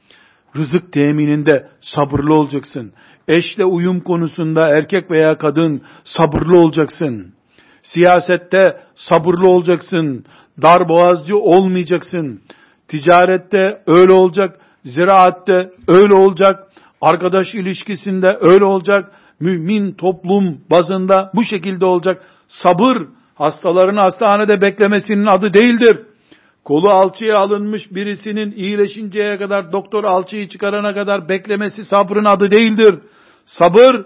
Rızık 0.57 0.93
temininde 0.93 1.69
sabırlı 1.81 2.35
olacaksın. 2.35 2.93
Eşle 3.29 3.65
uyum 3.65 4.01
konusunda 4.01 4.69
erkek 4.69 5.11
veya 5.11 5.39
kadın 5.39 5.83
sabırlı 6.05 6.59
olacaksın. 6.59 7.35
Siyasette 7.83 8.81
sabırlı 8.95 9.49
olacaksın. 9.49 10.25
Darboğazcı 10.63 11.39
olmayacaksın. 11.39 12.41
Ticarette 12.89 13.83
öyle 13.87 14.13
olacak. 14.13 14.61
Ziraatte 14.85 15.71
öyle 15.89 16.15
olacak. 16.15 16.65
Arkadaş 17.01 17.55
ilişkisinde 17.55 18.39
öyle 18.41 18.65
olacak. 18.65 19.13
Mümin 19.41 19.93
toplum 19.93 20.61
bazında 20.71 21.31
bu 21.35 21.45
şekilde 21.45 21.87
olacak. 21.87 22.23
Sabır 22.49 22.97
hastaların 23.35 23.97
hastanede 23.97 24.61
beklemesinin 24.61 25.27
adı 25.27 25.53
değildir. 25.53 26.01
Kolu 26.65 26.91
alçıya 26.91 27.39
alınmış 27.39 27.95
birisinin 27.95 28.53
iyileşinceye 28.53 29.39
kadar 29.39 29.73
doktor 29.73 30.05
alçıyı 30.05 30.49
çıkarana 30.49 30.95
kadar 30.95 31.29
beklemesi 31.29 31.85
sabrın 31.85 32.25
adı 32.25 32.51
değildir. 32.51 32.99
Sabır 33.47 34.05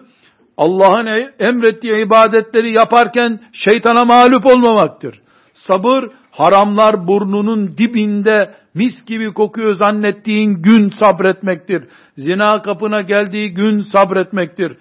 Allah'ın 0.57 1.31
emrettiği 1.39 2.07
ibadetleri 2.07 2.71
yaparken 2.71 3.41
şeytana 3.53 4.05
mağlup 4.05 4.47
olmamaktır. 4.47 5.21
Sabır 5.55 6.05
haramlar 6.31 7.07
burnunun 7.07 7.77
dibinde 7.79 8.55
mis 8.75 9.05
gibi 9.07 9.33
kokuyor 9.33 9.75
zannettiğin 9.75 10.63
gün 10.63 10.91
sabretmektir. 10.91 11.85
Zina 12.17 12.63
kapına 12.63 13.01
geldiği 13.01 13.55
gün 13.55 13.83
sabretmektir. 13.83 14.77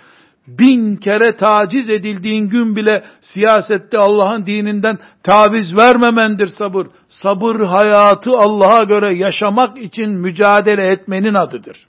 Bin 0.48 0.95
kere 0.95 1.38
taciz 1.38 1.89
edildiğin 1.89 2.50
gün 2.50 2.76
bile 2.76 3.04
siyasette 3.22 3.98
Allah'ın 3.98 4.45
dininden 4.45 4.98
taviz 5.24 5.76
vermemendir 5.76 6.48
sabır. 6.48 6.88
Sabır 7.10 7.60
hayatı 7.60 8.32
Allah'a 8.32 8.84
göre 8.84 9.14
yaşamak 9.14 9.78
için 9.78 10.10
mücadele 10.10 10.88
etmenin 10.88 11.34
adıdır. 11.34 11.88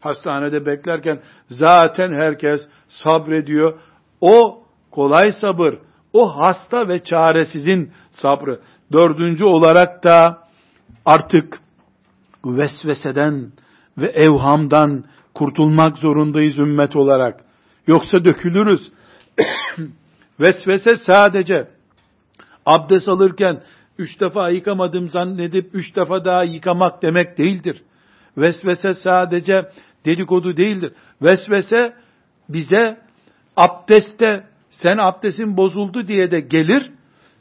Hastanede 0.00 0.66
beklerken 0.66 1.20
zaten 1.48 2.14
herkes 2.14 2.60
sabrediyor. 2.88 3.80
O 4.20 4.62
kolay 4.90 5.32
sabır. 5.32 5.74
O 6.12 6.36
hasta 6.36 6.88
ve 6.88 7.04
çaresizin 7.04 7.92
sabrı. 8.12 8.60
Dördüncü 8.92 9.44
olarak 9.44 10.04
da 10.04 10.38
artık 11.04 11.60
vesveseden 12.44 13.52
ve 13.98 14.06
evhamdan 14.06 15.04
kurtulmak 15.38 15.98
zorundayız 15.98 16.58
ümmet 16.58 16.96
olarak. 16.96 17.40
Yoksa 17.86 18.24
dökülürüz. 18.24 18.80
Vesvese 20.40 20.96
sadece 20.96 21.68
abdest 22.66 23.08
alırken 23.08 23.62
üç 23.98 24.20
defa 24.20 24.50
yıkamadım 24.50 25.08
zannedip 25.08 25.74
üç 25.74 25.96
defa 25.96 26.24
daha 26.24 26.44
yıkamak 26.44 27.02
demek 27.02 27.38
değildir. 27.38 27.82
Vesvese 28.36 28.94
sadece 28.94 29.70
dedikodu 30.06 30.56
değildir. 30.56 30.92
Vesvese 31.22 31.94
bize 32.48 32.98
abdestte 33.56 34.44
sen 34.70 34.98
abdestin 34.98 35.56
bozuldu 35.56 36.08
diye 36.08 36.30
de 36.30 36.40
gelir, 36.40 36.90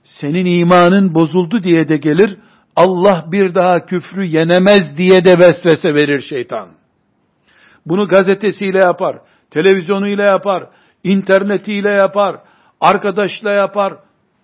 senin 0.04 0.46
imanın 0.46 1.16
bozuldu 1.16 1.64
diye 1.64 1.88
de 1.88 1.98
gelir, 1.98 2.38
Allah 2.76 3.26
bir 3.32 3.56
daha 3.56 3.86
küfrü 3.86 4.26
yenemez 4.26 4.98
diye 4.98 5.26
de 5.26 5.40
vesvese 5.40 5.96
verir 5.96 6.22
şeytan. 6.22 6.77
Bunu 7.90 8.08
gazetesiyle 8.08 8.80
yapar, 8.80 9.20
televizyonuyla 9.50 10.24
yapar, 10.24 10.70
internetiyle 11.04 11.90
yapar, 11.90 12.36
arkadaşla 12.82 13.52
yapar. 13.52 13.94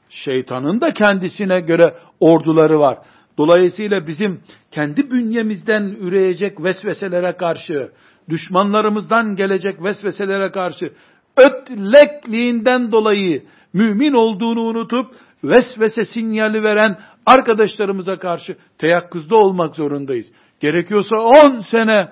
Şeytanın 0.09 0.81
da 0.81 0.93
kendisine 0.93 1.59
göre 1.59 1.95
orduları 2.19 2.79
var. 2.79 2.97
Dolayısıyla 3.37 4.07
bizim 4.07 4.41
kendi 4.71 5.11
bünyemizden 5.11 5.95
üreyecek 5.99 6.63
vesveselere 6.63 7.31
karşı, 7.31 7.91
düşmanlarımızdan 8.29 9.35
gelecek 9.35 9.83
vesveselere 9.83 10.51
karşı 10.51 10.93
ötlekliğinden 11.37 12.91
dolayı 12.91 13.43
mümin 13.73 14.13
olduğunu 14.13 14.61
unutup 14.61 15.15
vesvese 15.43 16.05
sinyali 16.05 16.63
veren 16.63 16.99
arkadaşlarımıza 17.25 18.19
karşı 18.19 18.55
teyakkuzda 18.77 19.35
olmak 19.35 19.75
zorundayız. 19.75 20.27
Gerekiyorsa 20.59 21.15
10 21.15 21.59
sene 21.59 22.07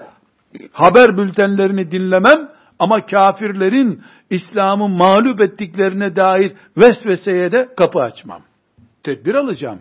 haber 0.71 1.17
bültenlerini 1.17 1.91
dinlemem 1.91 2.49
ama 2.79 3.05
kafirlerin 3.05 4.01
İslam'ı 4.29 4.87
mağlup 4.87 5.41
ettiklerine 5.41 6.15
dair 6.15 6.53
vesveseye 6.77 7.51
de 7.51 7.69
kapı 7.77 7.99
açmam. 7.99 8.41
Tedbir 9.03 9.35
alacağım. 9.35 9.79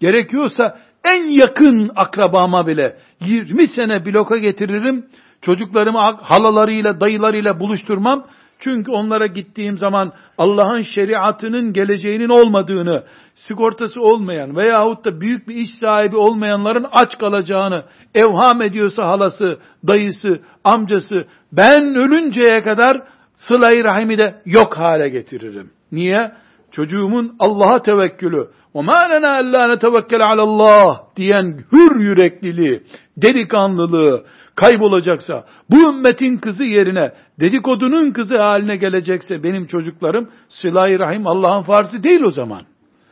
Gerekiyorsa 0.00 0.78
en 1.04 1.24
yakın 1.24 1.90
akrabama 1.96 2.66
bile 2.66 2.96
20 3.20 3.68
sene 3.68 4.06
bloka 4.06 4.36
getiririm. 4.36 5.06
Çocuklarımı 5.42 5.98
halalarıyla, 5.98 7.00
dayılarıyla 7.00 7.60
buluşturmam. 7.60 8.26
Çünkü 8.59 8.91
onlara 8.91 9.25
gittiğim 9.25 9.77
zaman 9.77 10.11
Allah'ın 10.37 10.81
şeriatının 10.81 11.73
geleceğinin 11.73 12.29
olmadığını, 12.29 13.03
sigortası 13.35 14.01
olmayan 14.01 14.55
veyahut 14.55 15.05
da 15.05 15.21
büyük 15.21 15.47
bir 15.47 15.55
iş 15.55 15.69
sahibi 15.79 16.17
olmayanların 16.17 16.85
aç 16.91 17.17
kalacağını 17.17 17.83
evham 18.15 18.61
ediyorsa 18.61 19.03
halası, 19.03 19.59
dayısı, 19.87 20.39
amcası, 20.63 21.27
ben 21.51 21.95
ölünceye 21.95 22.63
kadar 22.63 23.03
sıla-i 23.35 23.83
rahimi 23.83 24.17
de 24.17 24.41
yok 24.45 24.77
hale 24.77 25.09
getiririm. 25.09 25.71
Niye? 25.91 26.31
Çocuğumun 26.71 27.35
Allah'a 27.39 27.81
tevekkülü, 27.81 28.47
وَمَا 28.75 29.07
لَنَا 29.11 29.41
أَلَّا 29.41 29.75
نَتَوَكَّلَ 29.75 30.21
عَلَى 30.21 30.41
اللّٰهِ 30.41 30.97
diyen 31.15 31.63
hür 31.71 31.99
yürekliliği, 31.99 32.83
delikanlılığı, 33.17 34.23
kaybolacaksa, 34.58 35.44
bu 35.70 35.76
ümmetin 35.76 36.36
kızı 36.36 36.64
yerine 36.64 37.12
dedikodunun 37.40 38.10
kızı 38.10 38.36
haline 38.36 38.76
gelecekse 38.76 39.42
benim 39.42 39.66
çocuklarım 39.66 40.28
sıla 40.48 40.98
rahim 40.98 41.26
Allah'ın 41.26 41.62
farzı 41.62 42.02
değil 42.02 42.22
o 42.22 42.30
zaman. 42.30 42.62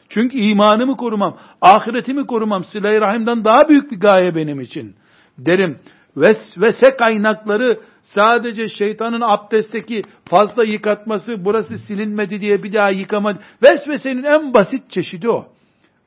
Çünkü 0.09 0.39
imanımı 0.39 0.97
korumam, 0.97 1.37
ahiretimi 1.61 2.27
korumam 2.27 2.65
sıla 2.65 3.01
rahimden 3.01 3.45
daha 3.45 3.69
büyük 3.69 3.93
bir 3.93 4.01
gaye 4.01 4.35
benim 4.35 4.61
için. 4.61 4.95
Derim 5.39 5.79
vesvese 6.17 6.97
kaynakları 6.97 7.81
sadece 8.03 8.69
şeytanın 8.69 9.21
abdestteki 9.21 10.03
fazla 10.25 10.65
yıkatması 10.65 11.45
burası 11.45 11.79
silinmedi 11.79 12.41
diye 12.41 12.63
bir 12.63 12.73
daha 12.73 12.91
yıkamadı. 12.91 13.39
Vesvesenin 13.63 14.23
en 14.23 14.55
basit 14.55 14.91
çeşidi 14.91 15.29
o. 15.29 15.47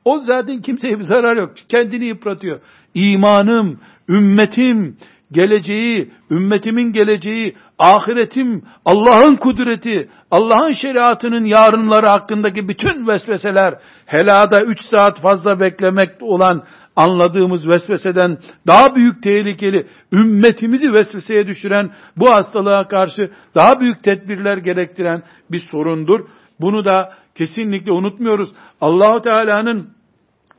O 0.04 0.20
zaten 0.20 0.62
kimseye 0.62 0.98
bir 0.98 1.04
zarar 1.04 1.36
yok. 1.36 1.52
Kendini 1.68 2.04
yıpratıyor. 2.04 2.60
İmanım, 2.94 3.80
ümmetim, 4.08 4.96
geleceği, 5.32 6.10
ümmetimin 6.30 6.92
geleceği, 6.92 7.56
ahiretim, 7.78 8.62
Allah'ın 8.84 9.36
kudreti, 9.36 10.08
Allah'ın 10.30 10.72
şeriatının 10.72 11.44
yarınları 11.44 12.06
hakkındaki 12.06 12.68
bütün 12.68 13.06
vesveseler, 13.06 13.78
helada 14.06 14.62
üç 14.62 14.78
saat 14.90 15.20
fazla 15.20 15.60
beklemek 15.60 16.10
olan 16.22 16.62
anladığımız 16.96 17.68
vesveseden 17.68 18.38
daha 18.66 18.94
büyük 18.94 19.22
tehlikeli, 19.22 19.86
ümmetimizi 20.12 20.92
vesveseye 20.92 21.46
düşüren, 21.46 21.90
bu 22.16 22.34
hastalığa 22.34 22.88
karşı 22.88 23.30
daha 23.54 23.80
büyük 23.80 24.02
tedbirler 24.02 24.56
gerektiren 24.56 25.22
bir 25.50 25.62
sorundur. 25.70 26.20
Bunu 26.60 26.84
da 26.84 27.12
kesinlikle 27.34 27.92
unutmuyoruz. 27.92 28.48
Allahu 28.80 29.20
Teala'nın 29.22 29.90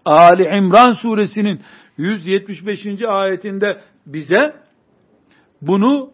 Ali 0.05 0.43
İmran 0.43 0.93
suresinin 0.93 1.61
175. 1.97 3.01
ayetinde 3.07 3.82
bize 4.06 4.56
bunu 5.62 6.12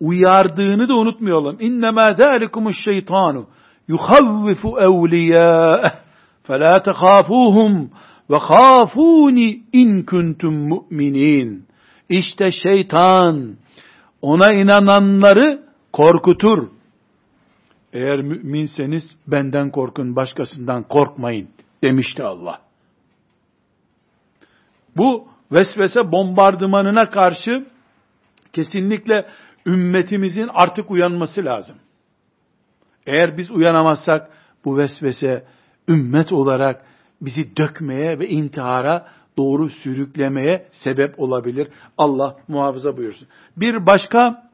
uyardığını 0.00 0.88
da 0.88 0.96
unutmayalım. 0.96 1.56
İnnemâ 1.60 2.12
zâlikumuş 2.12 2.76
şeytanu 2.84 3.46
yuhavvifu 3.88 4.78
evliyâeh 4.80 5.92
felâ 6.42 6.82
tehâfûhum 6.82 7.88
ve 8.30 8.36
khâfûni 8.36 9.62
in 9.72 10.02
kuntum 10.02 10.68
mu'minin. 10.68 11.66
İşte 12.08 12.50
şeytan 12.52 13.56
ona 14.22 14.54
inananları 14.54 15.62
korkutur. 15.92 16.68
Eğer 17.92 18.22
müminseniz 18.22 19.04
benden 19.26 19.70
korkun, 19.70 20.16
başkasından 20.16 20.82
korkmayın 20.82 21.48
demişti 21.82 22.22
Allah. 22.22 22.60
Bu 24.96 25.33
vesvese 25.54 26.12
bombardımanına 26.12 27.10
karşı 27.10 27.66
kesinlikle 28.52 29.26
ümmetimizin 29.66 30.50
artık 30.54 30.90
uyanması 30.90 31.44
lazım. 31.44 31.76
Eğer 33.06 33.36
biz 33.36 33.50
uyanamazsak 33.50 34.30
bu 34.64 34.78
vesvese 34.78 35.44
ümmet 35.88 36.32
olarak 36.32 36.84
bizi 37.20 37.56
dökmeye 37.56 38.18
ve 38.18 38.28
intihara 38.28 39.08
doğru 39.36 39.70
sürüklemeye 39.70 40.68
sebep 40.72 41.20
olabilir. 41.20 41.68
Allah 41.98 42.36
muhafaza 42.48 42.96
buyursun. 42.96 43.28
Bir 43.56 43.86
başka 43.86 44.50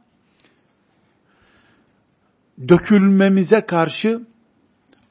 dökülmemize 2.68 3.60
karşı 3.66 4.20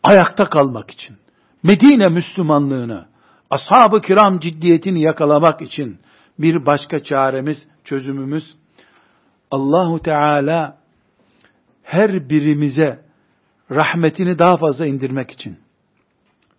ayakta 0.03 0.49
kalmak 0.49 0.91
için, 0.91 1.17
Medine 1.63 2.09
Müslümanlığını, 2.09 3.05
ashab-ı 3.49 4.01
kiram 4.01 4.39
ciddiyetini 4.39 5.01
yakalamak 5.01 5.61
için 5.61 5.99
bir 6.39 6.65
başka 6.65 7.03
çaremiz, 7.03 7.67
çözümümüz 7.83 8.55
Allahu 9.51 9.99
Teala 9.99 10.77
her 11.83 12.29
birimize 12.29 13.05
rahmetini 13.71 14.39
daha 14.39 14.57
fazla 14.57 14.85
indirmek 14.85 15.31
için, 15.31 15.57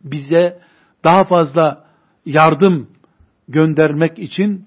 bize 0.05 0.61
daha 1.05 1.25
fazla 1.25 1.85
yardım 2.27 2.91
göndermek 3.49 4.19
için 4.19 4.67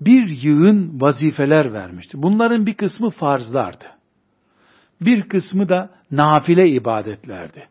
bir 0.00 0.28
yığın 0.28 1.00
vazifeler 1.00 1.72
vermişti. 1.72 2.22
Bunların 2.22 2.66
bir 2.66 2.74
kısmı 2.74 3.10
farzlardı. 3.10 3.84
Bir 5.00 5.28
kısmı 5.28 5.68
da 5.68 5.90
nafile 6.10 6.68
ibadetlerdi. 6.68 7.68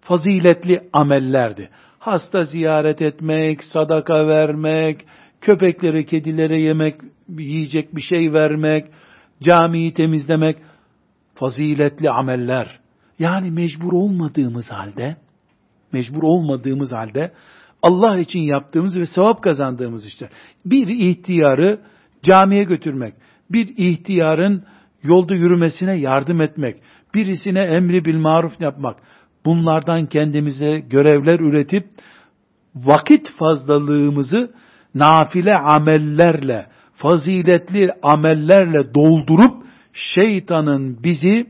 Faziletli 0.00 0.88
amellerdi. 0.92 1.70
Hasta 2.02 2.44
ziyaret 2.44 3.02
etmek, 3.02 3.64
sadaka 3.64 4.26
vermek, 4.26 5.06
köpeklere, 5.40 6.04
kedilere 6.04 6.62
yemek, 6.62 6.96
yiyecek 7.38 7.96
bir 7.96 8.00
şey 8.00 8.32
vermek, 8.32 8.86
camiyi 9.42 9.94
temizlemek, 9.94 10.56
faziletli 11.34 12.10
ameller. 12.10 12.80
Yani 13.18 13.50
mecbur 13.50 13.92
olmadığımız 13.92 14.70
halde, 14.70 15.16
mecbur 15.92 16.22
olmadığımız 16.22 16.92
halde 16.92 17.32
Allah 17.82 18.18
için 18.18 18.40
yaptığımız 18.40 18.96
ve 18.96 19.06
sevap 19.06 19.42
kazandığımız 19.42 20.04
işler. 20.04 20.28
Bir 20.66 20.88
ihtiyarı 20.88 21.78
camiye 22.22 22.64
götürmek, 22.64 23.14
bir 23.50 23.74
ihtiyarın 23.76 24.64
yolda 25.02 25.34
yürümesine 25.34 25.98
yardım 25.98 26.40
etmek, 26.40 26.76
birisine 27.14 27.60
emri 27.60 28.04
bil 28.04 28.18
maruf 28.18 28.60
yapmak, 28.60 28.96
bunlardan 29.44 30.06
kendimize 30.06 30.78
görevler 30.78 31.40
üretip 31.40 31.86
vakit 32.74 33.28
fazlalığımızı 33.38 34.54
nafile 34.94 35.54
amellerle, 35.54 36.66
faziletli 36.94 37.88
amellerle 38.02 38.94
doldurup 38.94 39.62
şeytanın 39.92 41.02
bizi 41.02 41.46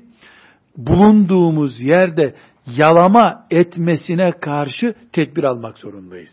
bulunduğumuz 0.76 1.82
yerde 1.82 2.34
yalama 2.76 3.46
etmesine 3.50 4.30
karşı 4.30 4.94
tedbir 5.12 5.44
almak 5.44 5.78
zorundayız. 5.78 6.30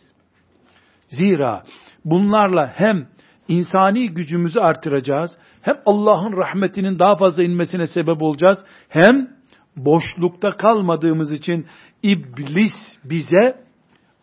Zira 1.10 1.64
bunlarla 2.06 2.74
hem 2.76 3.08
insani 3.48 4.10
gücümüzü 4.10 4.60
artıracağız, 4.60 5.32
hem 5.62 5.76
Allah'ın 5.86 6.38
rahmetinin 6.38 7.00
daha 7.00 7.18
fazla 7.18 7.44
inmesine 7.44 7.88
sebep 7.88 8.22
olacağız, 8.22 8.60
hem 8.90 9.39
boşlukta 9.76 10.58
kalmadığımız 10.58 11.32
için 11.32 11.68
iblis 12.04 12.74
bize 13.04 13.64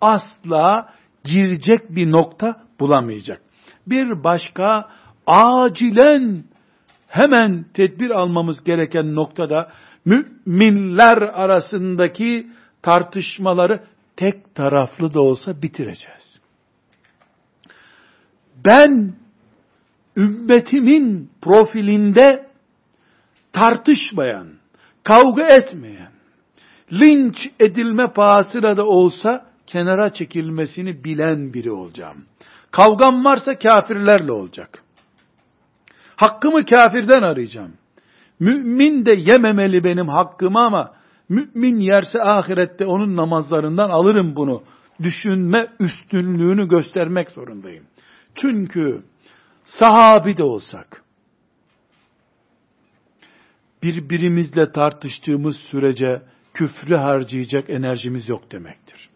asla 0.01 0.93
girecek 1.25 1.91
bir 1.91 2.13
nokta 2.13 2.63
bulamayacak. 2.81 3.43
Bir 3.87 4.25
başka 4.25 4.89
acilen 5.27 6.45
hemen 7.09 7.65
tedbir 7.75 8.11
almamız 8.11 8.65
gereken 8.65 9.15
noktada 9.15 9.73
müminler 10.05 11.17
arasındaki 11.17 12.51
tartışmaları 12.83 13.81
tek 14.17 14.55
taraflı 14.55 15.15
da 15.15 15.21
olsa 15.21 15.63
bitireceğiz. 15.63 16.41
Ben 18.65 19.15
ümmetimin 20.17 21.31
profilinde 21.41 22.47
tartışmayan, 23.53 24.49
kavga 25.07 25.47
etmeyen, 25.47 26.11
linç 26.93 27.37
edilme 27.61 28.13
pahasına 28.13 28.77
da 28.77 28.87
olsa 28.87 29.47
kenara 29.67 30.13
çekilmesini 30.13 31.05
bilen 31.05 31.55
biri 31.55 31.73
olacağım. 31.73 32.25
Kavgam 32.71 33.25
varsa 33.25 33.59
kafirlerle 33.59 34.33
olacak. 34.33 34.83
Hakkımı 36.17 36.65
kafirden 36.65 37.23
arayacağım. 37.23 37.73
Mümin 38.41 39.07
de 39.07 39.13
yememeli 39.13 39.85
benim 39.85 40.09
hakkımı 40.09 40.67
ama 40.67 40.93
mümin 41.29 41.81
yerse 41.81 42.23
ahirette 42.23 42.87
onun 42.87 43.17
namazlarından 43.17 43.91
alırım 43.91 44.37
bunu. 44.37 44.63
Düşünme 45.03 45.67
üstünlüğünü 45.81 46.69
göstermek 46.69 47.31
zorundayım. 47.31 47.85
Çünkü 48.35 49.03
sahabi 49.65 50.37
de 50.37 50.43
olsak, 50.43 51.03
birbirimizle 53.83 54.73
tartıştığımız 54.73 55.57
sürece 55.57 56.23
küfrü 56.55 56.95
harcayacak 56.95 57.71
enerjimiz 57.71 58.29
yok 58.29 58.53
demektir. 58.53 59.09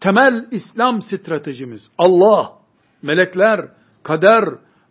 Temel 0.00 0.48
İslam 0.50 1.02
stratejimiz 1.02 1.90
Allah, 1.98 2.52
melekler, 3.02 3.68
kader, 4.02 4.44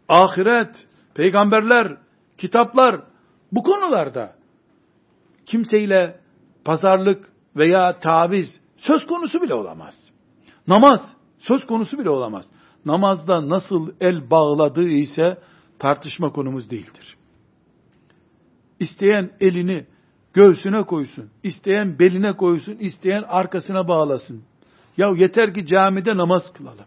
ahiret, 0.10 0.88
peygamberler, 1.14 1.98
kitaplar 2.38 3.02
bu 3.52 3.64
konularda 3.64 4.36
kimseyle 5.46 6.20
pazarlık 6.66 7.30
veya 7.56 8.00
taviz 8.00 8.60
söz 8.78 9.08
konusu 9.08 9.42
bile 9.42 9.54
olamaz. 9.54 9.96
Namaz 10.68 11.02
söz 11.40 11.66
konusu 11.68 12.00
bile 12.00 12.10
olamaz. 12.10 12.46
Namazda 12.86 13.50
nasıl 13.50 13.92
el 14.02 14.32
bağladığı 14.32 14.90
ise 14.90 15.38
tartışma 15.80 16.32
konumuz 16.32 16.70
değildir. 16.70 17.19
İsteyen 18.80 19.32
elini 19.40 19.86
göğsüne 20.34 20.84
koysun, 20.84 21.30
isteyen 21.44 22.00
beline 22.00 22.38
koysun, 22.38 22.78
isteyen 22.80 23.24
arkasına 23.28 23.88
bağlasın. 23.88 24.44
Ya 24.98 25.10
yeter 25.10 25.54
ki 25.54 25.66
camide 25.66 26.18
namaz 26.18 26.54
kılalım 26.54 26.86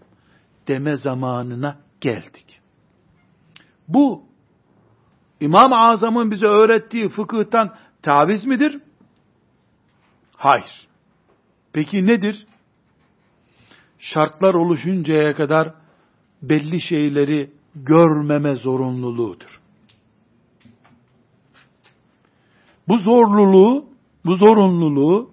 deme 0.69 0.97
zamanına 0.97 1.77
geldik. 2.01 2.61
Bu 3.89 4.23
İmam-ı 5.41 5.77
Azam'ın 5.77 6.31
bize 6.31 6.47
öğrettiği 6.47 7.09
fıkıhtan 7.09 7.75
taviz 8.03 8.47
midir? 8.47 8.81
Hayır. 10.37 10.89
Peki 11.73 12.07
nedir? 12.07 12.47
Şartlar 13.99 14.55
oluşuncaya 14.55 15.35
kadar 15.35 15.75
belli 16.43 16.81
şeyleri 16.81 17.51
görmeme 17.75 18.55
zorunluluğudur. 18.55 19.62
Bu 22.93 22.99
zorluluğu, 22.99 23.85
bu 24.25 24.37
zorunluluğu 24.37 25.31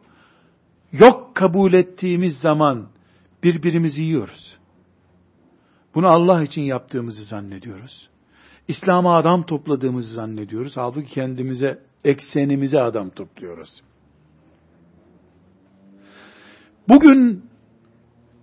yok 0.91 1.35
kabul 1.35 1.73
ettiğimiz 1.73 2.37
zaman 2.37 2.87
birbirimizi 3.43 4.01
yiyoruz. 4.01 4.57
Bunu 5.95 6.07
Allah 6.07 6.43
için 6.43 6.61
yaptığımızı 6.61 7.23
zannediyoruz. 7.23 8.09
İslam'a 8.67 9.15
adam 9.15 9.43
topladığımızı 9.43 10.13
zannediyoruz. 10.13 10.71
Halbuki 10.75 11.09
kendimize, 11.09 11.79
eksenimize 12.03 12.79
adam 12.79 13.09
topluyoruz. 13.09 13.81
Bugün 16.89 17.43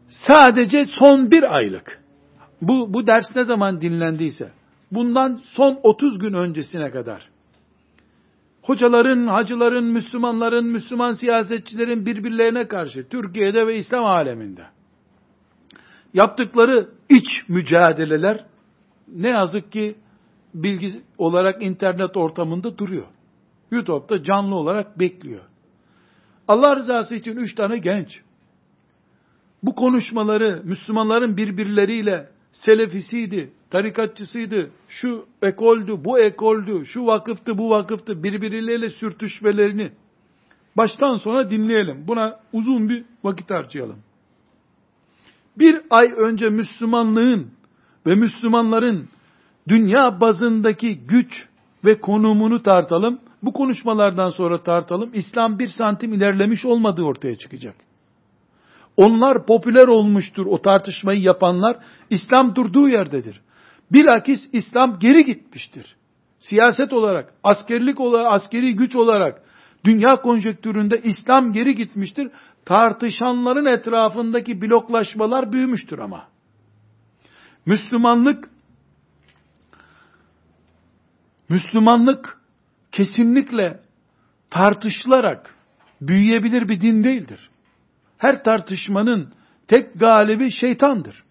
sadece 0.08 0.86
son 0.86 1.30
bir 1.30 1.56
aylık, 1.56 2.04
bu, 2.62 2.94
bu 2.94 3.06
ders 3.06 3.36
ne 3.36 3.44
zaman 3.44 3.80
dinlendiyse, 3.80 4.50
bundan 4.92 5.42
son 5.44 5.80
30 5.82 6.18
gün 6.18 6.32
öncesine 6.32 6.90
kadar, 6.90 7.36
hocaların, 8.66 9.26
hacıların, 9.26 9.84
Müslümanların, 9.84 10.66
Müslüman 10.66 11.14
siyasetçilerin 11.14 12.06
birbirlerine 12.06 12.68
karşı, 12.68 13.08
Türkiye'de 13.08 13.66
ve 13.66 13.76
İslam 13.78 14.04
aleminde, 14.04 14.66
yaptıkları 16.14 16.88
iç 17.08 17.28
mücadeleler, 17.48 18.46
ne 19.08 19.30
yazık 19.30 19.72
ki 19.72 19.96
bilgi 20.54 21.02
olarak 21.18 21.62
internet 21.62 22.16
ortamında 22.16 22.78
duruyor. 22.78 23.06
YouTube'da 23.70 24.22
canlı 24.22 24.54
olarak 24.54 24.98
bekliyor. 24.98 25.44
Allah 26.48 26.76
rızası 26.76 27.14
için 27.14 27.36
üç 27.36 27.54
tane 27.54 27.78
genç, 27.78 28.20
bu 29.62 29.74
konuşmaları 29.74 30.62
Müslümanların 30.64 31.36
birbirleriyle 31.36 32.30
selefisiydi, 32.52 33.50
tarikatçısıydı, 33.70 34.70
şu 34.88 35.26
ekoldü, 35.42 36.04
bu 36.04 36.18
ekoldü, 36.18 36.86
şu 36.86 37.06
vakıftı, 37.06 37.58
bu 37.58 37.70
vakıftı 37.70 38.22
birbirleriyle 38.22 38.90
sürtüşmelerini 38.90 39.92
baştan 40.76 41.16
sona 41.16 41.50
dinleyelim. 41.50 42.08
Buna 42.08 42.40
uzun 42.52 42.88
bir 42.88 43.04
vakit 43.24 43.50
harcayalım. 43.50 43.98
Bir 45.58 45.80
ay 45.90 46.12
önce 46.16 46.50
Müslümanlığın 46.50 47.50
ve 48.06 48.14
Müslümanların 48.14 49.08
dünya 49.68 50.20
bazındaki 50.20 50.98
güç 50.98 51.48
ve 51.84 52.00
konumunu 52.00 52.62
tartalım. 52.62 53.18
Bu 53.42 53.52
konuşmalardan 53.52 54.30
sonra 54.30 54.62
tartalım. 54.62 55.10
İslam 55.14 55.58
bir 55.58 55.68
santim 55.68 56.12
ilerlemiş 56.12 56.64
olmadığı 56.64 57.02
ortaya 57.02 57.36
çıkacak. 57.36 57.74
Onlar 58.96 59.46
popüler 59.46 59.88
olmuştur 59.88 60.46
o 60.46 60.62
tartışmayı 60.62 61.20
yapanlar. 61.20 61.76
İslam 62.10 62.54
durduğu 62.54 62.88
yerdedir. 62.88 63.40
Bilakis 63.93 64.41
İslam 64.53 64.99
geri 64.99 65.24
gitmiştir. 65.24 65.97
Siyaset 66.39 66.93
olarak, 66.93 67.34
askerlik 67.43 68.01
olarak, 68.01 68.32
askeri 68.32 68.74
güç 68.74 68.97
olarak 68.97 69.43
dünya 69.84 70.16
konjektüründe 70.16 71.03
İslam 71.03 71.53
geri 71.53 71.74
gitmiştir. 71.74 72.30
Tartışanların 72.64 73.66
etrafındaki 73.66 74.62
bloklaşmalar 74.62 75.53
büyümüştür 75.53 75.99
ama. 75.99 76.28
Müslümanlık 77.66 78.51
Müslümanlık 81.49 82.41
kesinlikle 82.93 83.80
tartışılarak 84.51 85.55
büyüyebilir 86.01 86.68
bir 86.68 86.80
din 86.80 87.05
değildir. 87.05 87.51
Her 88.18 88.45
tartışmanın 88.45 89.32
tek 89.68 90.01
galibi 90.01 90.51
şeytandır. 90.51 91.24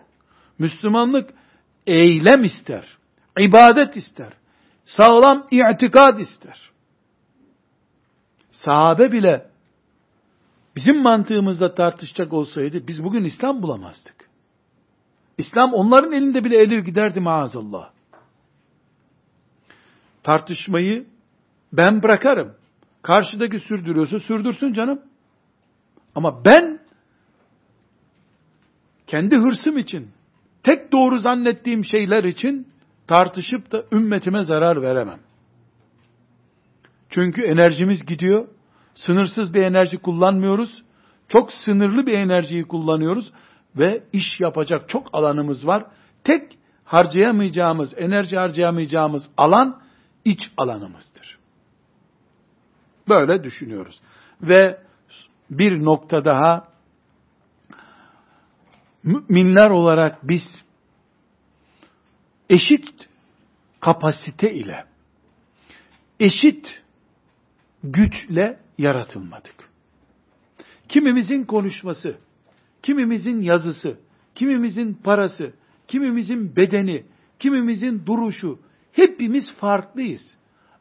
Müslümanlık 0.60 1.30
eylem 1.88 2.44
ister, 2.44 2.98
ibadet 3.40 3.98
ister, 3.98 4.34
sağlam 4.86 5.48
itikad 5.52 6.20
ister. 6.20 6.72
Sahabe 8.52 9.12
bile 9.12 9.50
bizim 10.76 11.02
mantığımızda 11.02 11.76
tartışacak 11.76 12.34
olsaydı 12.34 12.88
biz 12.88 13.04
bugün 13.04 13.24
İslam 13.24 13.62
bulamazdık. 13.62 14.30
İslam 15.38 15.74
onların 15.74 16.12
elinde 16.12 16.44
bile 16.44 16.58
elir 16.58 16.80
giderdi 16.80 17.20
maazallah. 17.20 17.90
Tartışmayı 20.24 21.06
ben 21.74 22.04
bırakarım. 22.04 22.56
Karşıdaki 23.02 23.60
sürdürüyorsa 23.60 24.20
sürdürsün 24.20 24.74
canım. 24.74 25.02
Ama 26.16 26.46
ben 26.46 26.80
kendi 29.08 29.36
hırsım 29.36 29.78
için, 29.78 30.12
tek 30.66 30.92
doğru 30.92 31.20
zannettiğim 31.20 31.86
şeyler 31.86 32.24
için 32.24 32.68
tartışıp 33.08 33.72
da 33.72 33.84
ümmetime 33.94 34.44
zarar 34.44 34.82
veremem. 34.82 35.20
Çünkü 37.10 37.44
enerjimiz 37.44 38.06
gidiyor. 38.06 38.48
Sınırsız 38.96 39.54
bir 39.54 39.62
enerji 39.62 39.98
kullanmıyoruz. 39.98 40.84
Çok 41.28 41.52
sınırlı 41.54 42.06
bir 42.06 42.14
enerjiyi 42.14 42.64
kullanıyoruz 42.64 43.32
ve 43.76 44.04
iş 44.14 44.40
yapacak 44.40 44.90
çok 44.90 45.10
alanımız 45.14 45.68
var. 45.68 45.86
Tek 46.24 46.58
harcayamayacağımız, 46.84 47.94
enerji 47.98 48.38
harcayamayacağımız 48.38 49.30
alan 49.38 49.82
iç 50.26 50.50
alanımızdır. 50.58 51.38
Böyle 53.10 53.44
düşünüyoruz. 53.44 54.02
Ve 54.42 54.80
bir 55.50 55.86
nokta 55.86 56.26
daha 56.26 56.68
müminler 59.06 59.70
olarak 59.70 60.28
biz 60.28 60.44
eşit 62.50 63.08
kapasite 63.80 64.54
ile 64.54 64.86
eşit 66.20 66.82
güçle 67.84 68.60
yaratılmadık. 68.78 69.70
Kimimizin 70.90 71.44
konuşması, 71.44 72.18
kimimizin 72.84 73.42
yazısı, 73.42 73.98
kimimizin 74.36 74.94
parası, 74.94 75.54
kimimizin 75.88 76.56
bedeni, 76.56 77.06
kimimizin 77.40 78.06
duruşu, 78.06 78.60
hepimiz 78.92 79.54
farklıyız. 79.54 80.26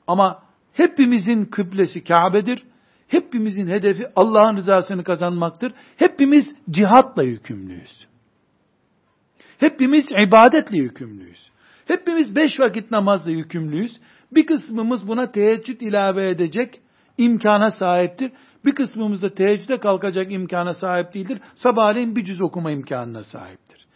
Ama 0.06 0.42
hepimizin 0.72 1.44
kıblesi 1.44 2.04
Kabe'dir. 2.04 2.62
Hepimizin 3.08 3.66
hedefi 3.66 4.06
Allah'ın 4.16 4.56
rızasını 4.56 5.04
kazanmaktır. 5.04 5.72
Hepimiz 5.96 6.46
cihatla 6.70 7.22
yükümlüyüz. 7.22 8.06
Hepimiz 9.58 10.06
ibadetle 10.10 10.76
yükümlüyüz. 10.76 11.50
Hepimiz 11.86 12.36
beş 12.36 12.60
vakit 12.60 12.90
namazla 12.90 13.30
yükümlüyüz. 13.30 14.00
Bir 14.32 14.46
kısmımız 14.46 15.08
buna 15.08 15.32
teheccüd 15.32 15.80
ilave 15.80 16.28
edecek 16.28 16.80
imkana 17.18 17.70
sahiptir. 17.70 18.32
Bir 18.64 18.74
kısmımız 18.74 19.22
da 19.22 19.34
teheccüde 19.34 19.80
kalkacak 19.80 20.32
imkana 20.32 20.74
sahip 20.74 21.14
değildir. 21.14 21.40
Sabahleyin 21.54 22.16
bir 22.16 22.24
cüz 22.24 22.40
okuma 22.40 22.70
imkanına 22.70 23.24
sahiptir. 23.24 23.86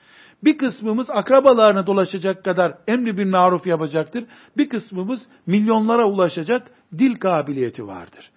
Bir 0.44 0.58
kısmımız 0.58 1.10
akrabalarına 1.10 1.86
dolaşacak 1.86 2.44
kadar 2.44 2.78
emri 2.88 3.18
bir 3.18 3.24
maruf 3.24 3.66
yapacaktır. 3.66 4.24
Bir 4.56 4.68
kısmımız 4.68 5.20
milyonlara 5.46 6.04
ulaşacak 6.04 6.70
dil 6.98 7.16
kabiliyeti 7.16 7.86
vardır. 7.86 8.30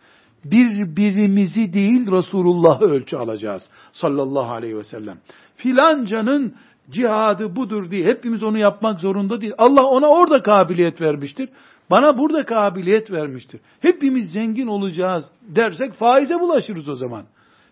Birbirimizi 0.45 1.74
değil 1.74 2.11
Resulullah'ı 2.11 2.86
ölçü 2.86 3.17
alacağız 3.17 3.63
sallallahu 3.91 4.51
aleyhi 4.51 4.78
ve 4.78 4.84
sellem. 4.84 5.17
Filancanın 5.55 6.55
cihadı 6.89 7.55
budur 7.55 7.91
diye 7.91 8.05
hepimiz 8.05 8.43
onu 8.43 8.57
yapmak 8.57 8.99
zorunda 8.99 9.41
değil. 9.41 9.53
Allah 9.57 9.84
ona 9.84 10.07
orada 10.07 10.41
kabiliyet 10.41 11.01
vermiştir. 11.01 11.49
Bana 11.89 12.17
burada 12.17 12.45
kabiliyet 12.45 13.11
vermiştir. 13.11 13.61
Hepimiz 13.79 14.32
zengin 14.32 14.67
olacağız 14.67 15.25
dersek 15.41 15.93
faize 15.93 16.39
bulaşırız 16.39 16.89
o 16.89 16.95
zaman. 16.95 17.23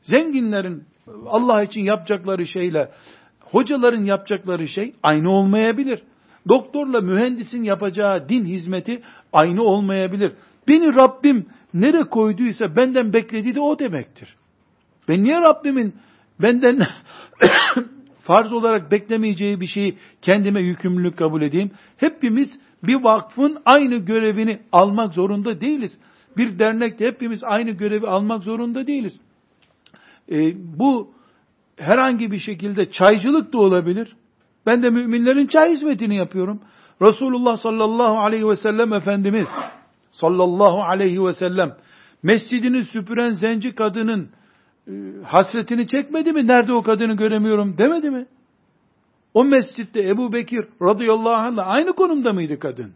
Zenginlerin 0.01 0.83
Allah 1.25 1.63
için 1.63 1.81
yapacakları 1.81 2.47
şeyle 2.47 2.91
hocaların 3.39 4.03
yapacakları 4.03 4.67
şey 4.67 4.93
aynı 5.03 5.31
olmayabilir. 5.31 6.03
Doktorla 6.49 7.01
mühendisin 7.01 7.63
yapacağı 7.63 8.29
din 8.29 8.45
hizmeti 8.45 9.01
aynı 9.33 9.63
olmayabilir. 9.63 10.31
Beni 10.67 10.95
Rabbim 10.95 11.45
nere 11.73 12.03
koyduysa 12.03 12.75
benden 12.75 13.13
beklediği 13.13 13.55
de 13.55 13.61
o 13.61 13.79
demektir. 13.79 14.35
Ben 15.07 15.23
niye 15.23 15.41
Rabbimin 15.41 15.95
benden 16.41 16.87
farz 18.29 18.53
olarak 18.53 18.91
beklemeyeceği 18.91 19.61
bir 19.61 19.67
şeyi 19.67 19.97
kendime 20.21 20.61
yükümlülük 20.61 21.17
kabul 21.17 21.41
edeyim? 21.41 21.71
Hepimiz 21.97 22.49
bir 22.83 23.03
vakfın 23.03 23.57
aynı 23.65 23.95
görevini 23.95 24.59
almak 24.71 25.13
zorunda 25.13 25.61
değiliz. 25.61 25.97
Bir 26.37 26.59
dernekte 26.59 27.05
hepimiz 27.05 27.43
aynı 27.43 27.71
görevi 27.71 28.07
almak 28.07 28.43
zorunda 28.43 28.87
değiliz. 28.87 29.13
E, 30.31 30.53
bu 30.79 31.11
herhangi 31.77 32.31
bir 32.31 32.39
şekilde 32.39 32.91
çaycılık 32.91 33.53
da 33.53 33.57
olabilir. 33.57 34.15
Ben 34.65 34.83
de 34.83 34.89
müminlerin 34.89 35.47
çay 35.47 35.73
hizmetini 35.73 36.15
yapıyorum. 36.15 36.61
Resulullah 37.01 37.57
sallallahu 37.57 38.19
aleyhi 38.19 38.47
ve 38.47 38.55
sellem 38.55 38.93
Efendimiz 38.93 39.47
sallallahu 40.11 40.83
aleyhi 40.83 41.25
ve 41.25 41.33
sellem 41.33 41.75
mescidini 42.23 42.83
süpüren 42.83 43.31
zenci 43.31 43.75
kadının 43.75 44.29
hasretini 45.23 45.87
çekmedi 45.87 46.31
mi? 46.31 46.47
Nerede 46.47 46.73
o 46.73 46.83
kadını 46.83 47.13
göremiyorum 47.13 47.77
demedi 47.77 48.09
mi? 48.09 48.25
O 49.33 49.43
mescitte 49.43 50.07
Ebu 50.07 50.33
Bekir 50.33 50.65
radıyallahu 50.81 51.33
anh'la 51.35 51.65
aynı 51.65 51.93
konumda 51.93 52.33
mıydı 52.33 52.59
kadın? 52.59 52.91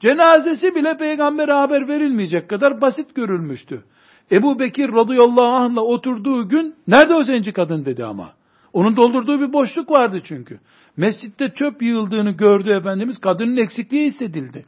Cenazesi 0.00 0.74
bile 0.74 0.96
peygambere 0.96 1.52
haber 1.52 1.88
verilmeyecek 1.88 2.48
kadar 2.48 2.80
basit 2.80 3.14
görülmüştü. 3.14 3.84
Ebu 4.32 4.58
Bekir 4.58 4.92
radıyallahu 4.92 5.54
anh'la 5.54 5.80
oturduğu 5.80 6.48
gün 6.48 6.74
nerede 6.88 7.14
o 7.14 7.22
zenci 7.22 7.52
kadın 7.52 7.84
dedi 7.84 8.04
ama. 8.04 8.32
Onun 8.72 8.96
doldurduğu 8.96 9.40
bir 9.40 9.52
boşluk 9.52 9.90
vardı 9.90 10.20
çünkü. 10.24 10.60
Mescitte 10.96 11.54
çöp 11.54 11.82
yığıldığını 11.82 12.30
gördü 12.30 12.70
Efendimiz. 12.70 13.18
Kadının 13.18 13.56
eksikliği 13.56 14.06
hissedildi. 14.06 14.66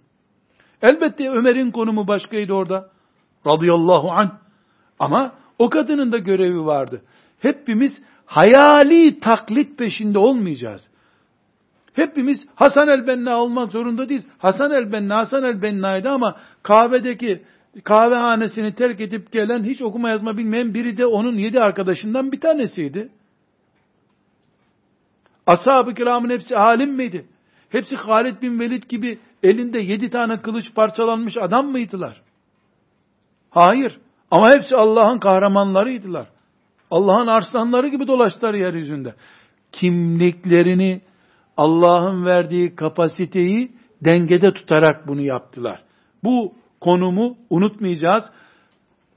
Elbette 0.83 1.31
Ömer'in 1.31 1.71
konumu 1.71 2.09
başkaydı 2.09 2.53
orada. 2.53 2.91
Radıyallahu 3.47 4.11
anh. 4.11 4.31
Ama 4.99 5.33
o 5.63 5.71
kadının 5.71 6.13
da 6.13 6.19
görevi 6.19 6.65
vardı. 6.65 7.03
Hepimiz 7.39 7.93
hayali 8.27 9.21
taklit 9.21 9.79
peşinde 9.79 10.19
olmayacağız. 10.19 10.83
Hepimiz 11.93 12.41
Hasan 12.55 12.89
el-Benna 12.89 13.37
olmak 13.37 13.73
zorunda 13.73 14.09
değil. 14.09 14.23
Hasan 14.39 14.71
el-Benna, 14.71 15.17
Hasan 15.17 15.45
el-Benna'ydı 15.45 16.09
ama 16.09 16.37
kahvedeki 16.63 17.43
kahvehanesini 17.85 18.75
terk 18.75 19.01
edip 19.01 19.33
gelen 19.33 19.65
hiç 19.65 19.83
okuma 19.83 20.11
yazma 20.11 20.37
bilmeyen 20.37 20.75
biri 20.75 20.97
de 20.97 21.07
onun 21.07 21.39
yedi 21.39 21.61
arkadaşından 21.61 22.33
bir 22.33 22.41
tanesiydi. 22.41 23.09
Ashab-ı 25.47 25.95
kiramın 25.95 26.31
hepsi 26.31 26.57
alim 26.57 26.91
miydi? 26.91 27.27
Hepsi 27.69 27.97
Halid 27.97 28.43
bin 28.43 28.61
Velid 28.61 28.83
gibi 28.83 29.19
elinde 29.43 29.79
yedi 29.79 30.11
tane 30.11 30.41
kılıç 30.41 30.75
parçalanmış 30.75 31.37
adam 31.37 31.67
mıydılar? 31.67 32.23
Hayır. 33.51 33.99
Ama 34.33 34.51
hepsi 34.51 34.77
Allah'ın 34.77 35.19
kahramanlarıydılar. 35.19 36.27
Allah'ın 36.91 37.27
arslanları 37.27 37.89
gibi 37.89 38.07
dolaştılar 38.07 38.55
yeryüzünde. 38.55 39.15
Kimliklerini, 39.73 41.01
Allah'ın 41.57 42.25
verdiği 42.25 42.77
kapasiteyi 42.77 43.73
dengede 44.05 44.55
tutarak 44.55 45.09
bunu 45.09 45.21
yaptılar. 45.21 45.83
Bu 46.25 46.55
konumu 46.81 47.37
unutmayacağız. 47.51 48.25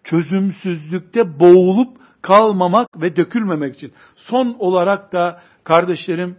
Çözümsüzlükte 0.03 1.39
boğulup 1.39 1.97
kalmamak 2.21 3.01
ve 3.01 3.15
dökülmemek 3.15 3.75
için. 3.75 3.93
Son 4.15 4.55
olarak 4.59 5.13
da 5.13 5.41
kardeşlerim 5.63 6.37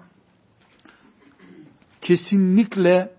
kesinlikle 2.01 3.15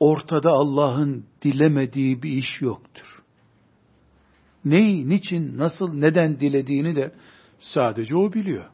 ortada 0.00 0.50
Allah'ın 0.50 1.24
dilemediği 1.42 2.22
bir 2.22 2.30
iş 2.30 2.60
yoktur 2.60 3.19
neyi, 4.64 5.08
niçin, 5.08 5.58
nasıl, 5.58 5.94
neden 5.94 6.40
dilediğini 6.40 6.96
de 6.96 7.12
sadece 7.58 8.16
o 8.16 8.32
biliyor. 8.32 8.64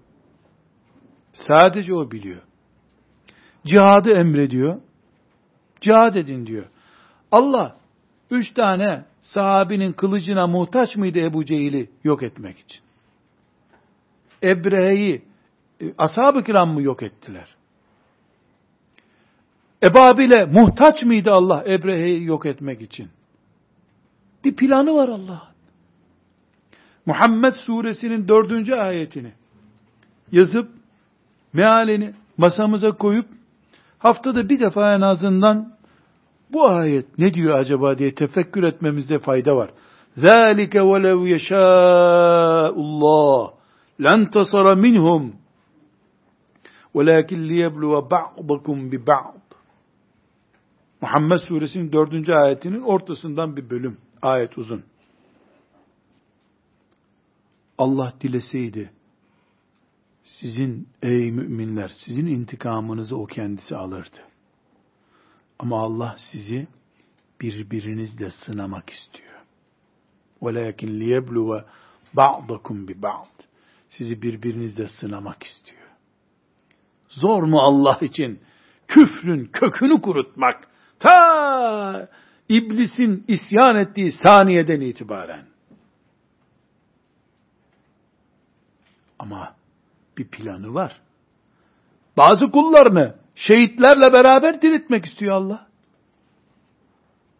Sadece 1.32 1.94
o 1.94 2.10
biliyor. 2.10 2.42
Cihadı 3.66 4.10
emrediyor. 4.10 4.80
Cihad 5.80 6.14
edin 6.14 6.46
diyor. 6.46 6.66
Allah 7.32 7.76
üç 8.30 8.54
tane 8.54 9.04
sahabinin 9.22 9.92
kılıcına 9.92 10.46
muhtaç 10.46 10.96
mıydı 10.96 11.18
Ebu 11.18 11.44
Cehil'i 11.44 11.90
yok 12.04 12.22
etmek 12.22 12.58
için? 12.58 12.80
Ebrehe'yi 14.42 15.22
e, 15.80 15.84
ashab-ı 15.98 16.44
kiram 16.44 16.70
mı 16.70 16.82
yok 16.82 17.02
ettiler? 17.02 17.56
Ebabil'e 19.82 20.44
muhtaç 20.44 21.02
mıydı 21.02 21.32
Allah 21.32 21.64
Ebrehe'yi 21.68 22.24
yok 22.24 22.46
etmek 22.46 22.82
için? 22.82 23.10
Bir 24.44 24.56
planı 24.56 24.94
var 24.94 25.08
Allah'ın. 25.08 25.55
Muhammed 27.05 27.53
suresinin 27.53 28.27
dördüncü 28.27 28.73
ayetini 28.73 29.31
yazıp 30.31 30.69
mealini 31.53 32.13
masamıza 32.37 32.91
koyup 32.91 33.25
haftada 33.99 34.49
bir 34.49 34.59
defa 34.59 34.95
en 34.95 35.01
azından 35.01 35.73
bu 36.49 36.67
ayet 36.69 37.17
ne 37.17 37.33
diyor 37.33 37.59
acaba 37.59 37.97
diye 37.97 38.15
tefekkür 38.15 38.63
etmemizde 38.63 39.19
fayda 39.19 39.55
var. 39.55 39.69
ذَٰلِكَ 40.17 40.75
وَلَوْ 40.91 41.19
يَشَاءُ 41.35 42.73
اللّٰهِ 42.75 43.51
لَنْتَصَرَ 43.99 44.65
مِنْهُمْ 44.85 45.23
وَلَكِنْ 46.95 47.39
لِيَبْلُوَ 47.51 47.93
بَعْضَكُمْ 48.09 48.91
بِبَعْضٍ 48.91 49.41
Muhammed 51.01 51.37
suresinin 51.37 51.91
dördüncü 51.91 52.33
ayetinin 52.33 52.81
ortasından 52.81 53.57
bir 53.57 53.69
bölüm. 53.69 53.97
Ayet 54.21 54.57
uzun. 54.57 54.83
Allah 57.77 58.13
dileseydi, 58.21 58.91
sizin 60.23 60.87
ey 61.01 61.31
müminler, 61.31 61.91
sizin 62.05 62.25
intikamınızı 62.25 63.17
o 63.17 63.25
kendisi 63.25 63.75
alırdı. 63.75 64.19
Ama 65.59 65.79
Allah 65.79 66.15
sizi 66.31 66.67
birbirinizle 67.41 68.29
sınamak 68.29 68.89
istiyor. 68.89 69.31
وَلَكِنْ 70.41 70.89
لِيَبْلُوَ 70.99 71.63
بَعْضَكُمْ 72.15 72.87
بِبَعْضٍ 72.87 73.27
Sizi 73.89 74.21
birbirinizle 74.21 74.87
sınamak 74.87 75.43
istiyor. 75.43 75.87
Zor 77.07 77.43
mu 77.43 77.59
Allah 77.59 77.97
için 78.01 78.39
küfrün 78.87 79.45
kökünü 79.45 80.01
kurutmak? 80.01 80.67
Ta 80.99 82.09
iblisin 82.49 83.25
isyan 83.27 83.75
ettiği 83.75 84.11
saniyeden 84.11 84.81
itibaren. 84.81 85.45
Ama 89.18 89.54
bir 90.18 90.28
planı 90.28 90.74
var. 90.74 91.00
Bazı 92.16 92.50
kullarını 92.50 93.14
şehitlerle 93.34 94.12
beraber 94.12 94.62
diriltmek 94.62 95.04
istiyor 95.04 95.32
Allah. 95.32 95.66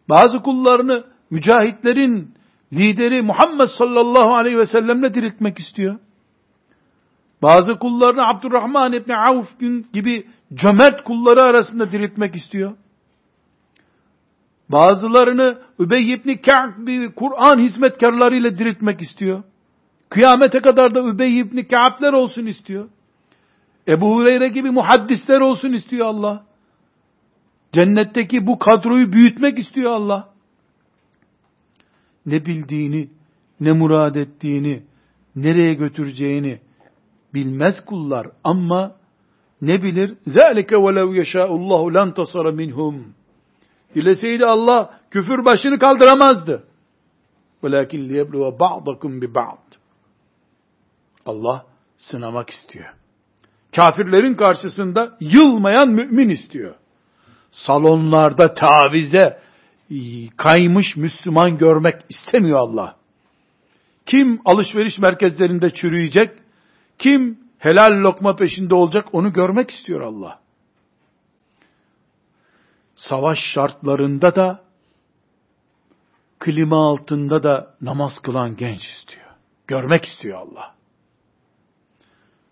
Bazı 0.09 0.39
kullarını 0.39 1.03
mücahitlerin 1.29 2.33
lideri 2.73 3.21
Muhammed 3.21 3.67
sallallahu 3.77 4.35
aleyhi 4.35 4.57
ve 4.57 4.65
sellemle 4.65 5.13
diriltmek 5.13 5.59
istiyor. 5.59 5.99
Bazı 7.41 7.79
kullarını 7.79 8.21
Abdurrahman 8.27 8.93
İbni 8.93 9.17
Avf 9.17 9.59
gibi 9.93 10.27
cömert 10.53 11.03
kulları 11.03 11.41
arasında 11.41 11.91
diriltmek 11.91 12.35
istiyor. 12.35 12.77
Bazılarını 14.69 15.61
Übey 15.79 16.13
ibn 16.13 16.33
Ka'b 16.33 17.15
Kur'an 17.15 17.59
hizmetkarlarıyla 17.59 18.57
diriltmek 18.57 19.01
istiyor. 19.01 19.43
Kıyamete 20.09 20.59
kadar 20.59 20.95
da 20.95 21.03
Übey 21.03 21.39
İbni 21.39 21.67
Ka'b'ler 21.67 22.13
olsun 22.13 22.45
istiyor. 22.45 22.89
Ebu 23.87 24.15
Hureyre 24.15 24.47
gibi 24.47 24.71
muhaddisler 24.71 25.39
olsun 25.39 25.73
istiyor 25.73 26.05
Allah. 26.05 26.45
Cennetteki 27.73 28.47
bu 28.47 28.59
kadroyu 28.59 29.13
büyütmek 29.13 29.59
istiyor 29.59 29.91
Allah. 29.91 30.29
Ne 32.25 32.45
bildiğini, 32.45 33.09
ne 33.59 33.71
murad 33.71 34.15
ettiğini, 34.15 34.83
nereye 35.35 35.73
götüreceğini 35.73 36.59
bilmez 37.33 37.85
kullar 37.85 38.27
ama 38.43 38.95
ne 39.61 39.83
bilir? 39.83 40.13
Zalike 40.27 40.75
velev 40.75 41.13
yeşaullahu 41.13 41.93
lan 41.93 42.13
tasara 42.13 42.51
minhum. 42.51 43.13
Dileseydi 43.95 44.45
Allah 44.45 44.99
küfür 45.11 45.45
başını 45.45 45.79
kaldıramazdı. 45.79 46.63
Velakin 47.63 48.09
liyebluve 48.09 48.59
ba'dakum 48.59 49.21
bi 49.21 49.35
ba'd. 49.35 49.76
Allah 51.27 51.65
sınamak 51.97 52.49
istiyor. 52.49 52.93
Kafirlerin 53.75 54.33
karşısında 54.33 55.17
yılmayan 55.19 55.89
mümin 55.89 56.29
istiyor. 56.29 56.75
Salonlarda 57.51 58.53
tavize 58.53 59.39
kaymış 60.37 60.97
Müslüman 60.97 61.57
görmek 61.57 61.95
istemiyor 62.09 62.59
Allah. 62.59 62.95
Kim 64.05 64.41
alışveriş 64.45 64.99
merkezlerinde 64.99 65.73
çürüyecek, 65.73 66.31
kim 66.97 67.39
helal 67.57 68.03
lokma 68.03 68.35
peşinde 68.35 68.75
olacak 68.75 69.05
onu 69.11 69.33
görmek 69.33 69.71
istiyor 69.71 70.01
Allah. 70.01 70.39
Savaş 72.95 73.39
şartlarında 73.53 74.35
da 74.35 74.63
klima 76.39 76.89
altında 76.89 77.43
da 77.43 77.75
namaz 77.81 78.19
kılan 78.23 78.55
genç 78.55 78.81
istiyor. 78.85 79.25
Görmek 79.67 80.05
istiyor 80.05 80.37
Allah. 80.37 80.76